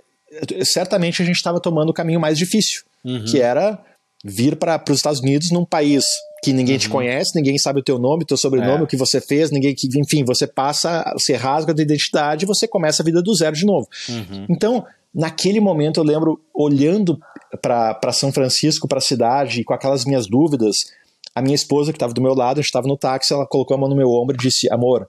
Certamente 0.63 1.21
a 1.21 1.25
gente 1.25 1.37
estava 1.37 1.59
tomando 1.59 1.89
o 1.89 1.93
caminho 1.93 2.19
mais 2.19 2.37
difícil, 2.37 2.83
uhum. 3.03 3.25
que 3.25 3.41
era 3.41 3.83
vir 4.23 4.55
para 4.55 4.81
os 4.89 4.97
Estados 4.97 5.19
Unidos 5.19 5.51
num 5.51 5.65
país 5.65 6.03
que 6.43 6.51
ninguém 6.51 6.75
uhum. 6.75 6.79
te 6.79 6.89
conhece, 6.89 7.35
ninguém 7.35 7.57
sabe 7.59 7.81
o 7.81 7.83
teu 7.83 7.99
nome, 7.99 8.23
o 8.23 8.25
teu 8.25 8.37
sobrenome, 8.37 8.81
é. 8.81 8.83
o 8.83 8.87
que 8.87 8.97
você 8.97 9.21
fez, 9.21 9.51
ninguém 9.51 9.75
que, 9.75 9.87
enfim, 9.99 10.23
você 10.23 10.47
passa, 10.47 11.03
você 11.13 11.35
rasga 11.35 11.71
a 11.71 11.75
tua 11.75 11.83
identidade 11.83 12.45
e 12.45 12.47
você 12.47 12.67
começa 12.67 13.03
a 13.03 13.05
vida 13.05 13.21
do 13.21 13.35
zero 13.35 13.55
de 13.55 13.65
novo. 13.65 13.87
Uhum. 14.09 14.47
Então, 14.49 14.83
naquele 15.13 15.59
momento 15.59 15.99
eu 15.99 16.03
lembro 16.03 16.41
olhando 16.53 17.19
para 17.61 18.11
São 18.11 18.31
Francisco, 18.31 18.87
para 18.87 18.97
a 18.97 19.01
cidade, 19.01 19.63
com 19.63 19.73
aquelas 19.73 20.03
minhas 20.03 20.25
dúvidas, 20.27 20.77
a 21.35 21.41
minha 21.41 21.55
esposa 21.55 21.91
que 21.91 21.97
estava 21.97 22.13
do 22.13 22.21
meu 22.21 22.33
lado, 22.33 22.57
a 22.57 22.61
gente 22.61 22.69
estava 22.69 22.87
no 22.87 22.97
táxi, 22.97 23.33
ela 23.33 23.45
colocou 23.45 23.75
a 23.75 23.79
mão 23.79 23.89
no 23.89 23.95
meu 23.95 24.09
ombro 24.09 24.35
e 24.35 24.39
disse: 24.39 24.67
"Amor, 24.71 25.07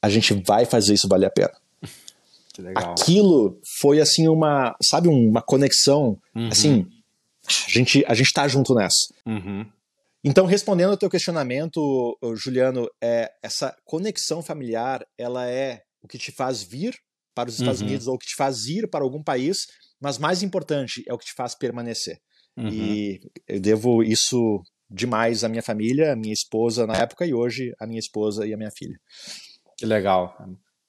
a 0.00 0.08
gente 0.08 0.32
vai 0.46 0.64
fazer 0.64 0.94
isso 0.94 1.08
valer 1.08 1.26
a 1.26 1.30
pena". 1.30 1.52
Aquilo 2.76 3.58
foi 3.80 4.00
assim 4.00 4.28
uma, 4.28 4.76
sabe, 4.80 5.08
uma 5.08 5.42
conexão, 5.42 6.16
uhum. 6.34 6.48
assim, 6.48 6.86
a 7.48 7.70
gente 7.70 8.04
a 8.06 8.14
gente 8.14 8.32
tá 8.32 8.46
junto 8.46 8.74
nessa. 8.74 9.12
Uhum. 9.26 9.66
Então, 10.24 10.46
respondendo 10.46 10.90
ao 10.90 10.96
teu 10.96 11.08
questionamento, 11.08 12.18
Juliano, 12.34 12.88
é, 13.02 13.30
essa 13.42 13.76
conexão 13.84 14.42
familiar, 14.42 15.06
ela 15.16 15.48
é 15.48 15.82
o 16.02 16.08
que 16.08 16.18
te 16.18 16.32
faz 16.32 16.62
vir 16.62 16.96
para 17.34 17.48
os 17.48 17.58
Estados 17.58 17.80
uhum. 17.80 17.86
Unidos 17.86 18.08
ou 18.08 18.14
o 18.14 18.18
que 18.18 18.26
te 18.26 18.34
faz 18.34 18.66
ir 18.66 18.88
para 18.88 19.04
algum 19.04 19.22
país, 19.22 19.58
mas 20.00 20.18
mais 20.18 20.42
importante, 20.42 21.04
é 21.06 21.14
o 21.14 21.18
que 21.18 21.26
te 21.26 21.34
faz 21.34 21.54
permanecer. 21.54 22.18
Uhum. 22.56 22.68
E 22.68 23.20
eu 23.46 23.60
devo 23.60 24.02
isso 24.02 24.60
demais 24.90 25.44
à 25.44 25.48
minha 25.48 25.62
família, 25.62 26.12
à 26.12 26.16
minha 26.16 26.32
esposa 26.32 26.86
na 26.86 26.94
época 26.94 27.24
e 27.24 27.32
hoje 27.32 27.72
à 27.78 27.86
minha 27.86 28.00
esposa 28.00 28.46
e 28.46 28.52
à 28.52 28.56
minha 28.56 28.70
filha. 28.76 28.98
Que 29.76 29.86
legal, 29.86 30.36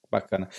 bacana. 0.10 0.50